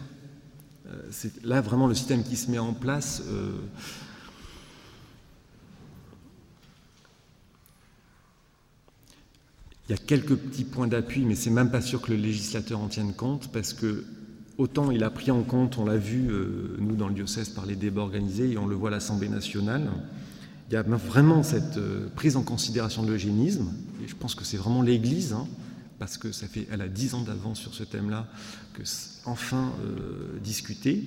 C'est 1.11 1.43
là 1.43 1.59
vraiment 1.59 1.87
le 1.87 1.95
système 1.95 2.23
qui 2.23 2.37
se 2.37 2.49
met 2.49 2.59
en 2.59 2.73
place. 2.73 3.21
Il 9.89 9.91
y 9.91 9.95
a 9.95 9.97
quelques 9.97 10.35
petits 10.35 10.63
points 10.63 10.87
d'appui, 10.87 11.25
mais 11.25 11.35
c'est 11.35 11.49
même 11.49 11.69
pas 11.69 11.81
sûr 11.81 12.01
que 12.01 12.11
le 12.11 12.17
législateur 12.17 12.79
en 12.79 12.87
tienne 12.87 13.13
compte, 13.13 13.51
parce 13.51 13.73
que 13.73 14.05
autant 14.57 14.91
il 14.91 15.03
a 15.03 15.09
pris 15.09 15.29
en 15.29 15.43
compte, 15.43 15.77
on 15.77 15.83
l'a 15.83 15.97
vu, 15.97 16.29
euh, 16.29 16.77
nous, 16.79 16.95
dans 16.95 17.09
le 17.09 17.13
diocèse, 17.13 17.49
par 17.49 17.65
les 17.65 17.75
débats 17.75 18.01
organisés, 18.01 18.51
et 18.51 18.57
on 18.57 18.65
le 18.65 18.75
voit 18.75 18.87
à 18.89 18.91
l'Assemblée 18.91 19.27
nationale, 19.27 19.91
il 20.69 20.73
y 20.73 20.77
a 20.77 20.83
vraiment 20.83 21.43
cette 21.43 21.75
euh, 21.75 22.07
prise 22.15 22.37
en 22.37 22.43
considération 22.43 23.03
de 23.03 23.09
l'eugénisme, 23.09 23.73
et 24.03 24.07
je 24.07 24.15
pense 24.15 24.35
que 24.35 24.45
c'est 24.45 24.55
vraiment 24.55 24.81
l'Église, 24.81 25.33
hein, 25.33 25.47
parce 25.99 26.17
que 26.17 26.31
ça 26.31 26.47
fait, 26.47 26.65
elle 26.71 26.81
a 26.81 26.87
dix 26.87 27.13
ans 27.13 27.21
d'avance 27.21 27.59
sur 27.59 27.73
ce 27.73 27.83
thème-là, 27.83 28.27
que 28.73 28.83
enfin 29.25 29.73
euh, 29.83 30.39
discuté. 30.41 31.03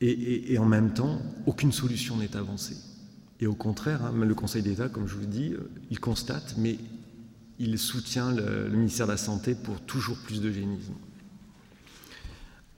et 0.00 0.58
en 0.58 0.66
même 0.66 0.92
temps, 0.92 1.22
aucune 1.46 1.70
solution 1.70 2.16
n'est 2.16 2.36
avancée. 2.36 2.76
Et 3.44 3.46
au 3.46 3.54
contraire, 3.54 4.02
hein, 4.06 4.24
le 4.24 4.34
Conseil 4.34 4.62
d'État, 4.62 4.88
comme 4.88 5.06
je 5.06 5.16
vous 5.16 5.26
dis, 5.26 5.52
euh, 5.52 5.70
il 5.90 6.00
constate, 6.00 6.54
mais 6.56 6.78
il 7.58 7.78
soutient 7.78 8.32
le, 8.32 8.70
ministère 8.70 9.06
de 9.06 9.12
la 9.12 9.18
Santé 9.18 9.54
pour 9.54 9.82
toujours 9.82 10.16
plus 10.16 10.40
d'eugénisme. 10.40 10.94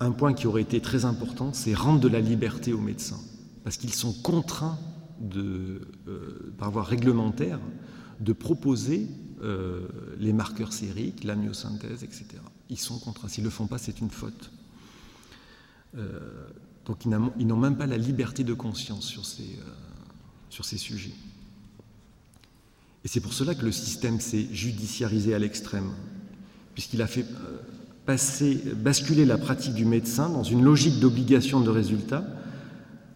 Un 0.01 0.11
point 0.11 0.35
qui 0.35 0.49
aurait 0.49 0.63
été 0.63 0.81
très 0.81 1.05
important, 1.05 1.53
c'est 1.53 1.73
rendre 1.73 2.01
de 2.01 2.09
la 2.09 2.19
liberté 2.19 2.73
aux 2.73 2.81
médecins, 2.81 3.21
parce 3.63 3.77
qu'ils 3.77 3.95
sont 3.95 4.13
contraints 4.13 4.77
de, 5.21 5.83
euh, 6.09 6.53
par 6.59 6.73
voie 6.73 6.83
réglementaire 6.83 7.61
de 8.19 8.33
proposer 8.33 9.07
euh, 9.43 9.87
les 10.19 10.33
marqueurs 10.33 10.73
sériques, 10.73 11.23
la 11.23 11.37
myosynthèse, 11.37 12.03
etc. 12.03 12.27
Ils 12.71 12.81
sont 12.81 12.99
contraints. 12.99 13.29
S'ils 13.29 13.45
ne 13.45 13.51
le 13.51 13.53
font 13.53 13.69
pas, 13.69 13.79
c'est 13.79 14.01
une 14.01 14.11
faute. 14.11 14.51
donc 16.85 17.05
ils 17.05 17.47
n'ont 17.47 17.57
même 17.57 17.77
pas 17.77 17.87
la 17.87 17.99
liberté 17.99 18.43
de 18.43 18.53
conscience 18.53 19.05
sur 19.05 19.25
ces, 19.25 19.61
sur 20.51 20.65
ces 20.65 20.79
sujets. 20.79 21.15
Et 23.05 23.09
c'est 23.09 23.21
pour 23.21 23.33
cela 23.33 23.55
que 23.55 23.65
le 23.65 23.73
système 23.73 24.21
s'est 24.21 24.47
judiciarisé 24.53 25.35
à 25.35 25.39
l'extrême, 25.39 25.93
puisqu'il 26.75 27.03
a 27.03 27.07
fait 27.07 27.25
euh, 27.25 28.75
basculer 28.75 29.25
la 29.25 29.39
pratique 29.39 29.75
du 29.75 29.85
médecin 29.85 30.29
dans 30.29 30.43
une 30.43 30.65
logique 30.65 30.99
d'obligation 31.01 31.61
de 31.61 31.71
résultat, 31.71 32.25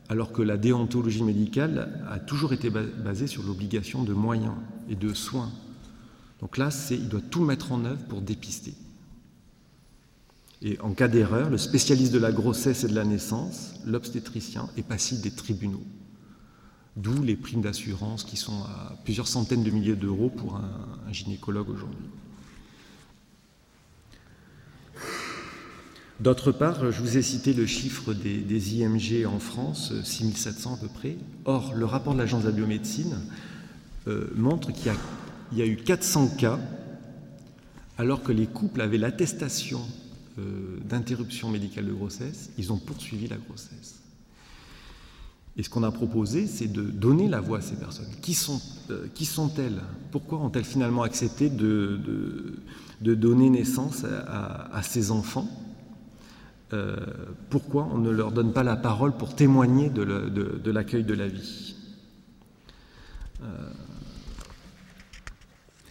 alors 0.09 0.33
que 0.33 0.43
la 0.43 0.57
déontologie 0.57 1.23
médicale 1.23 2.05
a 2.11 2.19
toujours 2.19 2.53
été 2.53 2.71
basée 2.71 3.27
sur 3.27 3.43
l'obligation 3.43 4.03
de 4.03 4.12
moyens 4.12 4.55
et 4.88 4.97
de 4.97 5.14
soins. 5.14 5.51
Donc 6.40 6.57
là, 6.57 6.71
il 6.90 7.09
doit 7.09 7.21
tout 7.21 7.45
mettre 7.45 7.71
en 7.73 7.85
œuvre 7.85 8.03
pour 8.09 8.21
dépister. 8.21 8.75
Et 10.62 10.79
en 10.81 10.93
cas 10.93 11.09
d'erreur, 11.09 11.49
le 11.49 11.59
spécialiste 11.59 12.12
de 12.12 12.19
la 12.19 12.33
grossesse 12.33 12.85
et 12.85 12.88
de 12.88 12.95
la 12.95 13.05
naissance, 13.05 13.75
l'obstétricien, 13.87 14.69
est 14.77 14.83
passif 14.83 15.21
des 15.21 15.31
tribunaux. 15.31 15.83
D'où 16.96 17.22
les 17.22 17.37
primes 17.37 17.62
d'assurance 17.62 18.24
qui 18.24 18.37
sont 18.37 18.62
à 18.64 18.96
plusieurs 19.05 19.29
centaines 19.29 19.62
de 19.62 19.70
milliers 19.70 19.96
d'euros 19.96 20.29
pour 20.29 20.57
un, 20.57 21.12
gynécologue 21.12 21.68
aujourd'hui. 21.68 22.07
D'autre 26.20 26.53
part, 26.53 26.92
je 26.92 27.00
vous 27.00 27.16
ai 27.16 27.22
cité 27.22 27.53
le 27.53 27.66
chiffre 27.66 28.12
des, 28.12 28.74
IMG 28.76 29.26
en 29.26 29.40
France, 29.40 29.92
6700 30.05 30.74
à 30.74 30.76
peu 30.76 30.88
près. 30.88 31.16
Or, 31.46 31.74
le 31.74 31.85
rapport 31.85 32.12
de 32.12 32.18
l'Agence 32.18 32.42
de 32.42 32.48
la 32.48 32.55
biomédecine 32.55 33.18
euh, 34.07 34.29
montre 34.37 34.70
qu'il 34.72 34.92
y, 35.53 35.59
y, 35.59 35.62
a 35.62 35.66
eu 35.66 35.76
400 35.76 36.37
cas, 36.38 36.61
alors 37.98 38.22
que 38.22 38.31
les 38.31 38.46
couples 38.46 38.81
avaient 38.83 38.98
l'attestation 38.98 39.81
euh, 40.38 40.79
d'interruption 40.85 41.50
médicale 41.50 41.87
de 41.87 41.92
grossesse, 41.92 42.50
ils 42.57 42.72
ont 42.72 42.79
poursuivi 42.79 43.26
la 43.26 43.37
grossesse. 43.37 44.00
Et 45.61 45.62
ce 45.62 45.68
qu'on 45.68 45.83
a 45.83 45.90
proposé, 45.90 46.46
c'est 46.46 46.73
de 46.73 46.81
donner 46.81 47.29
la 47.29 47.42
voix 47.42 47.59
à 47.59 47.61
ces 47.61 47.77
personnes. 47.77 48.09
Qui, 48.23 48.35
euh, 48.88 49.07
sont-elles? 49.27 49.83
Pourquoi 50.11 50.38
ont-elles 50.38 50.64
finalement 50.64 51.03
accepté 51.03 51.51
de, 51.51 52.01
de, 53.03 53.14
donner 53.14 53.51
naissance 53.51 54.07
à, 54.27 54.81
ces 54.83 55.11
enfants? 55.11 55.46
Euh, 56.73 56.96
Pourquoi 57.51 57.87
on 57.92 57.99
ne 57.99 58.09
leur 58.09 58.33
donne 58.33 58.55
pas 58.55 58.62
la 58.62 58.77
parole 58.77 59.12
pour 59.12 59.35
témoigner 59.35 59.90
de 59.90 60.70
l'accueil 60.70 61.05
de, 61.05 61.12
la 61.12 61.29
vie? 61.29 61.75
Euh, 63.42 63.46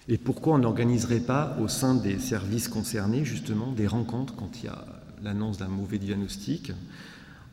Et 0.08 0.18
pourquoi 0.18 0.56
on 0.56 0.58
n'organiserait 0.58 1.20
pas 1.20 1.56
au 1.62 1.68
sein 1.68 1.94
des 1.94 2.18
services 2.18 2.70
concernés 2.70 3.24
justement 3.24 3.72
des 3.72 3.86
rencontres 3.86 4.36
quand 4.36 4.50
il 4.64 4.66
y 4.66 4.70
a 4.70 4.84
l'annonce 5.22 5.60
d'un 5.60 5.68
mauvais 5.68 6.00
diagnostic? 6.00 6.72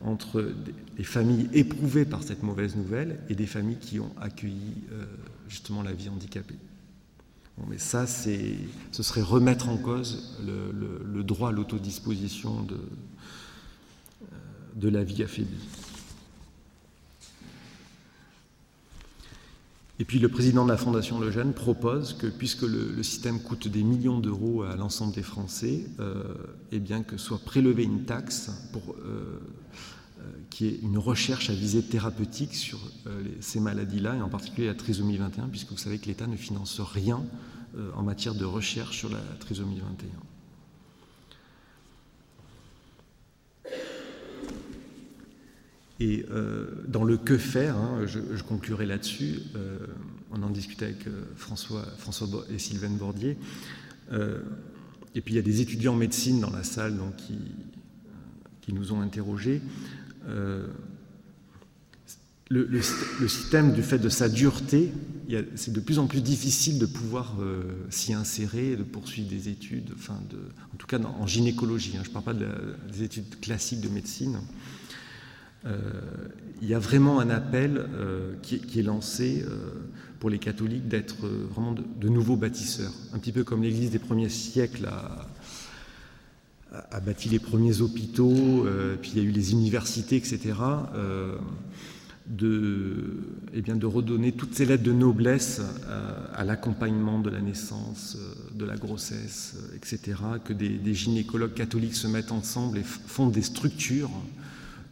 Entre 0.01 0.53
des 0.95 1.03
familles 1.03 1.49
éprouvées 1.53 2.05
par 2.05 2.23
cette 2.23 2.43
mauvaise 2.43 2.75
nouvelle 2.75 3.19
et 3.29 3.35
des 3.35 3.47
familles 3.47 3.79
qui 3.79 3.99
ont 3.99 4.13
accueilli 4.21 4.75
euh, 4.91 5.05
justement 5.49 5.81
la 5.81 5.93
vie 5.93 6.09
handicapée. 6.09 6.57
mais 7.67 7.77
ça, 7.77 8.05
ce 8.05 9.03
serait 9.03 9.21
remettre 9.21 9.69
en 9.69 9.77
cause 9.77 10.37
le, 10.45 11.23
droit 11.23 11.49
à 11.49 11.51
l'autodisposition 11.51 12.63
de, 12.63 12.75
euh, 12.75 14.35
de 14.75 14.89
la 14.89 15.03
vie 15.03 15.23
affaiblie. 15.23 15.67
Et 19.99 20.05
puis 20.05 20.19
le 20.19 20.29
président 20.29 20.63
de 20.63 20.69
la 20.69 20.77
Fondation 20.77 21.19
Lejeune 21.19 21.53
propose 21.53 22.13
que, 22.13 22.27
puisque 22.27 22.61
le, 22.61 23.01
système 23.01 23.39
coûte 23.39 23.67
des 23.67 23.81
millions 23.81 24.19
d'euros 24.19 24.61
à 24.61 24.75
l'ensemble 24.75 25.15
des 25.15 25.23
Français, 25.23 25.85
euh, 25.99 26.23
eh 26.71 26.77
bien 26.77 27.01
que 27.01 27.17
soit 27.17 27.39
prélevée 27.39 27.83
une 27.83 28.05
taxe 28.05 28.51
pour 28.71 28.95
qui 30.49 30.67
est 30.67 30.79
une 30.81 30.97
recherche 30.97 31.49
à 31.49 31.53
visée 31.53 31.83
thérapeutique 31.83 32.55
sur 32.55 32.79
ces 33.39 33.59
maladies-là, 33.59 34.15
et 34.15 34.21
en 34.21 34.29
particulier 34.29 34.67
la 34.67 34.75
trisomie 34.75 35.17
21, 35.17 35.47
puisque 35.47 35.71
vous 35.71 35.77
savez 35.77 35.97
que 35.99 36.07
l'État 36.07 36.27
ne 36.27 36.35
finance 36.35 36.79
rien 36.79 37.23
en 37.95 38.03
matière 38.03 38.33
de 38.33 38.45
recherche 38.45 38.97
sur 38.97 39.09
la 39.09 39.19
trisomie 39.39 39.79
21. 39.79 40.07
Et 45.99 46.25
euh, 46.29 46.67
dans 46.87 47.03
le 47.03 47.17
que 47.17 47.37
faire, 47.37 47.75
hein, 47.75 48.05
je, 48.05 48.43
conclurai 48.43 48.85
là-dessus, 48.85 49.39
euh, 49.55 49.79
on 50.31 50.43
en 50.43 50.49
discutait 50.49 50.85
avec 50.85 51.07
euh, 51.07 51.23
François, 51.35 51.85
et 52.49 52.59
Sylvain 52.59 52.89
Bordier, 52.89 53.37
et 55.15 55.21
puis 55.21 55.33
il 55.33 55.37
y 55.37 55.39
a 55.39 55.43
des 55.43 55.61
étudiants 55.61 55.93
en 55.93 55.97
médecine 55.97 56.39
dans 56.39 56.51
la 56.51 56.63
salle 56.63 56.95
donc, 56.95 57.15
qui 58.61 58.73
nous 58.73 58.93
ont 58.93 59.01
interrogés. 59.01 59.61
Le, 62.49 62.81
système, 62.81 63.73
du 63.73 63.83
fait 63.83 63.99
de 63.99 64.09
sa 64.09 64.29
dureté, 64.29 64.91
c'est 65.55 65.73
de 65.73 65.79
plus 65.79 65.99
en 65.99 66.07
plus 66.07 66.21
difficile 66.21 66.79
de 66.79 66.85
pouvoir 66.85 67.35
s'y 67.89 68.13
insérer, 68.13 68.75
de 68.75 68.83
poursuivre 68.83 69.29
des 69.29 69.49
études, 69.49 69.91
enfin 69.95 70.19
en 70.73 70.77
tout 70.77 70.87
cas 70.87 70.99
en 70.99 71.27
gynécologie, 71.27 71.97
hein, 71.97 72.01
je 72.03 72.09
ne 72.09 72.13
parle 72.13 72.25
pas 72.25 72.33
des 72.33 73.03
études 73.03 73.39
classiques 73.41 73.81
de 73.81 73.89
médecine. 73.89 74.39
Euh, 75.65 75.79
il 76.61 76.67
y 76.67 76.73
a 76.73 76.79
vraiment 76.79 77.19
un 77.19 77.29
appel 77.29 77.77
euh, 77.77 78.33
qui, 78.41 78.79
est 78.79 78.83
lancé 78.83 79.43
euh, 79.45 79.57
pour 80.19 80.29
les 80.29 80.39
catholiques 80.39 80.87
d'être 80.87 81.27
vraiment 81.27 81.73
de, 81.73 82.09
nouveaux 82.09 82.35
bâtisseurs, 82.35 82.93
un 83.13 83.19
petit 83.19 83.31
peu 83.31 83.43
comme 83.43 83.63
l'Église 83.63 83.91
des 83.91 83.99
premiers 83.99 84.29
siècles 84.29 84.85
a, 84.85 85.27
bâti 87.05 87.29
les 87.29 87.39
premiers 87.39 87.81
hôpitaux, 87.81 88.65
puis 89.01 89.11
il 89.15 89.21
y 89.21 89.25
a 89.25 89.27
eu 89.27 89.31
les 89.31 89.51
universités, 89.51 90.17
etc. 90.17 90.53
de, 92.27 93.23
eh 93.53 93.61
bien, 93.61 93.75
de 93.75 93.85
redonner 93.85 94.33
toutes 94.33 94.53
ces 94.53 94.65
lettres 94.65 94.83
de 94.83 94.91
noblesse 94.91 95.61
à, 96.33 96.43
l'accompagnement 96.43 97.19
de 97.19 97.29
la 97.29 97.41
naissance, 97.41 98.17
de 98.53 98.65
la 98.65 98.75
grossesse, 98.75 99.55
etc. 99.75 100.19
Que 100.43 100.53
des, 100.53 100.93
gynécologues 100.93 101.53
catholiques 101.53 101.95
se 101.95 102.07
mettent 102.07 102.31
ensemble 102.31 102.77
et 102.77 102.83
fondent 102.83 103.31
des 103.31 103.41
structures 103.41 104.11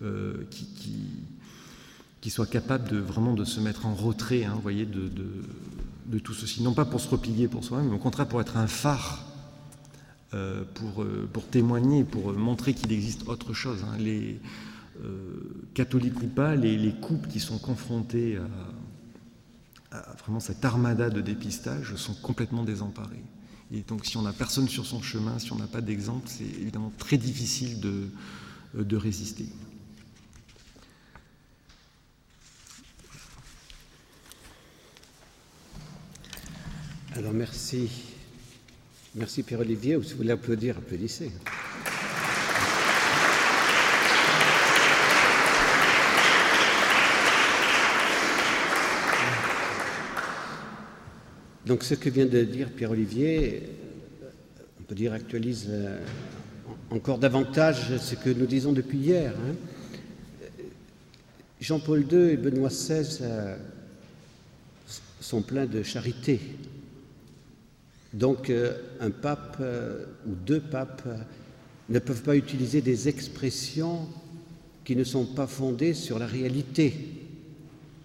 euh, 0.01 0.33
qui, 0.51 0.67
qui, 2.19 2.29
soit 2.29 2.47
capable 2.47 2.89
de 2.89 2.97
vraiment 2.97 3.33
de 3.33 3.45
se 3.45 3.61
mettre 3.61 3.85
en 3.85 3.93
retrait, 3.93 4.43
hein, 4.43 4.59
voyez, 4.61 4.85
de, 4.85 5.09
de, 6.07 6.19
tout 6.19 6.33
ceci. 6.33 6.63
Non 6.63 6.73
pas 6.73 6.83
pour 6.83 6.99
se 6.99 7.07
replier 7.07 7.47
pour 7.47 7.63
soi-même, 7.63 7.89
mais 7.89 7.95
au 7.95 7.99
contraire 7.99 8.27
pour 8.27 8.41
être 8.41 8.57
un 8.57 8.67
phare, 8.67 9.23
euh, 9.23 9.34
pour, 10.73 11.03
euh, 11.03 11.29
pour 11.31 11.47
témoigner, 11.47 12.03
pour 12.03 12.33
montrer 12.33 12.73
qu'il 12.73 12.91
existe 12.91 13.27
autre 13.27 13.53
chose. 13.53 13.83
Hein. 13.83 13.97
Les 13.99 14.39
catholiques 15.73 16.21
ou 16.23 16.27
pas, 16.27 16.55
les, 16.55 16.77
les, 16.77 16.93
couples 16.93 17.27
qui 17.27 17.41
sont 17.41 17.57
confrontés 17.57 18.37
à, 19.91 19.97
à 19.97 20.15
vraiment 20.23 20.39
cette 20.39 20.63
armada 20.63 21.09
de 21.09 21.19
dépistage 21.19 21.95
sont 21.95 22.13
complètement 22.13 22.63
désemparés. 22.63 23.23
Et 23.73 23.81
donc 23.81 24.05
si 24.05 24.15
on 24.15 24.21
n'a 24.21 24.31
personne 24.31 24.69
sur 24.69 24.85
son 24.85 25.01
chemin, 25.01 25.37
si 25.37 25.51
on 25.51 25.57
n'a 25.57 25.67
pas 25.67 25.81
d'exemple, 25.81 26.27
c'est 26.27 26.43
évidemment 26.43 26.93
très 26.97 27.17
difficile 27.17 27.81
de, 27.81 28.07
de 28.75 28.95
résister. 28.95 29.47
Alors 37.15 37.33
merci. 37.33 38.14
Merci 39.17 39.43
Pierre-Olivier. 39.43 39.97
Si 40.03 40.11
vous 40.11 40.17
voulez 40.17 40.31
applaudir, 40.31 40.77
applaudissez. 40.77 41.31
Donc 51.65 51.83
ce 51.83 51.93
que 51.93 52.09
vient 52.09 52.25
de 52.25 52.43
dire 52.43 52.69
Pierre-Olivier, 52.71 53.69
on 54.81 54.83
peut 54.83 54.95
dire 54.95 55.13
actualise 55.13 55.67
euh, 55.69 55.97
encore 56.89 57.17
davantage 57.17 57.95
ce 57.97 58.15
que 58.15 58.29
nous 58.29 58.45
disons 58.45 58.73
depuis 58.73 58.97
hier. 58.97 59.31
Hein. 59.31 59.55
Jean-Paul 61.61 62.05
II 62.11 62.31
et 62.31 62.37
Benoît 62.37 62.67
XVI 62.67 63.19
euh, 63.21 63.55
sont 65.21 65.41
pleins 65.41 65.67
de 65.67 65.83
charité. 65.83 66.41
Donc 68.15 68.49
euh, 68.49 68.71
un 69.01 69.11
pape 69.11 69.57
euh, 69.59 70.05
ou 70.25 70.35
deux 70.45 70.61
papes 70.61 71.03
euh, 71.05 71.17
ne 71.89 71.99
peuvent 71.99 72.23
pas 72.23 72.37
utiliser 72.37 72.81
des 72.81 73.09
expressions 73.09 74.07
qui 74.85 74.95
ne 74.95 75.03
sont 75.03 75.25
pas 75.25 75.47
fondées 75.47 75.93
sur 75.93 76.17
la 76.17 76.25
réalité. 76.25 76.93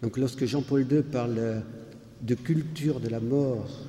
Donc 0.02 0.18
lorsque 0.18 0.46
Jean-Paul 0.46 0.84
II 0.90 1.02
parle 1.02 1.62
de 2.22 2.34
culture 2.34 2.98
de 2.98 3.08
la 3.08 3.20
mort 3.20 3.86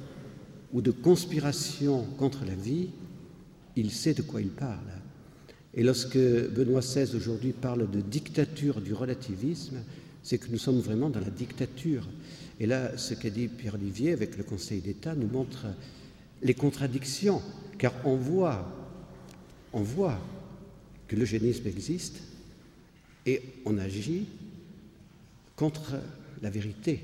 ou 0.72 0.82
de 0.82 0.92
conspiration 0.92 2.04
contre 2.20 2.46
la 2.46 2.54
vie, 2.54 2.90
il 3.76 3.90
sait 3.90 4.14
de 4.14 4.22
quoi 4.22 4.42
il 4.42 4.50
parle. 4.50 4.78
Et 5.74 5.82
lorsque 5.82 6.18
Benoît 6.18 6.82
XVI 6.82 7.16
aujourd'hui 7.16 7.54
parle 7.54 7.90
de 7.90 8.00
dictature 8.00 8.80
du 8.80 8.94
relativisme, 8.94 9.78
c'est 10.22 10.38
que 10.38 10.52
nous 10.52 10.60
sommes 10.60 10.82
vraiment 10.82 11.10
dans 11.10 11.20
la 11.20 11.32
dictature. 11.32 12.08
Et 12.60 12.68
là, 12.68 12.96
ce 12.98 13.16
qu'a 13.16 13.32
dit 13.32 13.48
Pierre 13.48 13.74
Olivier 13.74 14.12
avec 14.12 14.38
le 14.38 14.44
Conseil 14.44 14.82
d'État 14.82 15.16
nous 15.16 15.28
montre 15.28 15.66
les 16.42 16.54
contradictions, 16.54 17.42
car 17.78 17.94
on 18.06 18.16
voit, 18.16 18.68
on 19.74 19.82
voit 19.82 20.20
que 21.08 21.16
l'eugénisme 21.16 21.68
existe 21.68 22.22
et 23.26 23.42
on 23.66 23.78
agit 23.78 24.28
contre 25.56 25.96
la 26.42 26.50
vérité. 26.50 27.02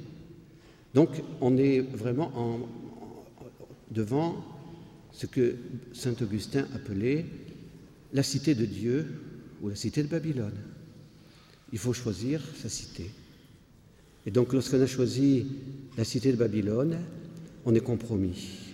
Donc 0.93 1.09
on 1.41 1.57
est 1.57 1.81
vraiment 1.81 2.31
en, 2.35 2.59
devant 3.91 4.43
ce 5.11 5.25
que 5.25 5.55
Saint 5.93 6.15
Augustin 6.21 6.65
appelait 6.73 7.25
la 8.13 8.23
cité 8.23 8.55
de 8.55 8.65
Dieu 8.65 9.21
ou 9.61 9.69
la 9.69 9.75
cité 9.75 10.03
de 10.03 10.07
Babylone. 10.07 10.57
Il 11.73 11.79
faut 11.79 11.93
choisir 11.93 12.41
sa 12.61 12.69
cité. 12.69 13.11
Et 14.25 14.31
donc 14.31 14.53
lorsqu'on 14.53 14.81
a 14.81 14.87
choisi 14.87 15.47
la 15.97 16.03
cité 16.03 16.31
de 16.31 16.37
Babylone, 16.37 16.97
on 17.65 17.75
est 17.75 17.81
compromis. 17.81 18.66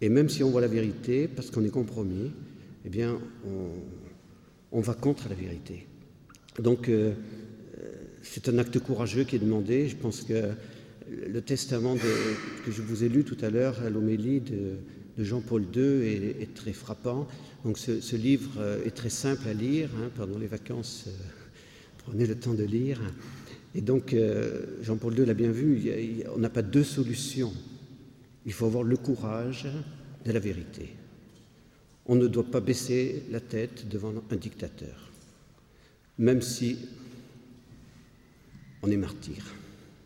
Et 0.00 0.08
même 0.08 0.28
si 0.28 0.42
on 0.42 0.50
voit 0.50 0.60
la 0.60 0.68
vérité, 0.68 1.28
parce 1.28 1.50
qu'on 1.50 1.64
est 1.64 1.70
compromis, 1.70 2.30
eh 2.84 2.88
bien, 2.88 3.18
on, 4.72 4.80
va 4.80 4.94
contre 4.94 5.28
la 5.28 5.34
vérité. 5.34 5.86
Donc, 6.60 6.88
euh, 6.88 7.12
euh, 7.78 7.92
c'est 8.22 8.48
un 8.48 8.58
acte 8.58 8.78
courageux 8.78 9.24
qui 9.24 9.36
est 9.36 9.40
demandé. 9.40 9.88
Je 9.88 9.96
pense 9.96 10.22
que 10.22 10.50
le 11.08 11.40
testament 11.40 11.96
que 11.96 12.70
je 12.70 12.82
vous 12.82 13.04
ai 13.04 13.08
lu 13.08 13.24
tout 13.24 13.38
à 13.40 13.50
l'heure 13.50 13.78
l'homélie 13.90 14.40
de, 14.40 14.76
Jean-Paul 15.18 15.64
II 15.74 16.02
est, 16.06 16.54
très 16.54 16.74
frappant. 16.74 17.26
Donc, 17.64 17.78
ce, 17.78 18.16
livre 18.16 18.50
euh, 18.58 18.84
est 18.84 18.94
très 18.94 19.08
simple 19.08 19.48
à 19.48 19.54
lire. 19.54 19.88
Hein, 19.96 20.10
pendant 20.14 20.38
les 20.38 20.46
vacances, 20.46 21.06
prenez 22.04 22.26
le 22.26 22.34
temps 22.34 22.54
de 22.54 22.64
lire. 22.64 23.00
Et 23.74 23.80
donc, 23.80 24.14
Jean-Paul 24.82 25.18
II 25.18 25.26
l'a 25.26 25.34
bien 25.34 25.50
vu, 25.50 25.90
on 26.34 26.38
n'a 26.38 26.48
pas 26.48 26.62
deux 26.62 26.84
solutions 26.84 27.52
il 28.46 28.52
faut 28.52 28.66
avoir 28.66 28.84
le 28.84 28.96
courage 28.96 29.66
de 30.24 30.32
la 30.32 30.38
vérité. 30.38 30.94
On 32.06 32.14
ne 32.14 32.28
doit 32.28 32.48
pas 32.48 32.60
baisser 32.60 33.24
la 33.30 33.40
tête 33.40 33.88
devant 33.88 34.14
un 34.30 34.36
dictateur, 34.36 35.10
même 36.18 36.40
si 36.40 36.78
on 38.82 38.90
est 38.90 38.96
martyr. 38.96 39.44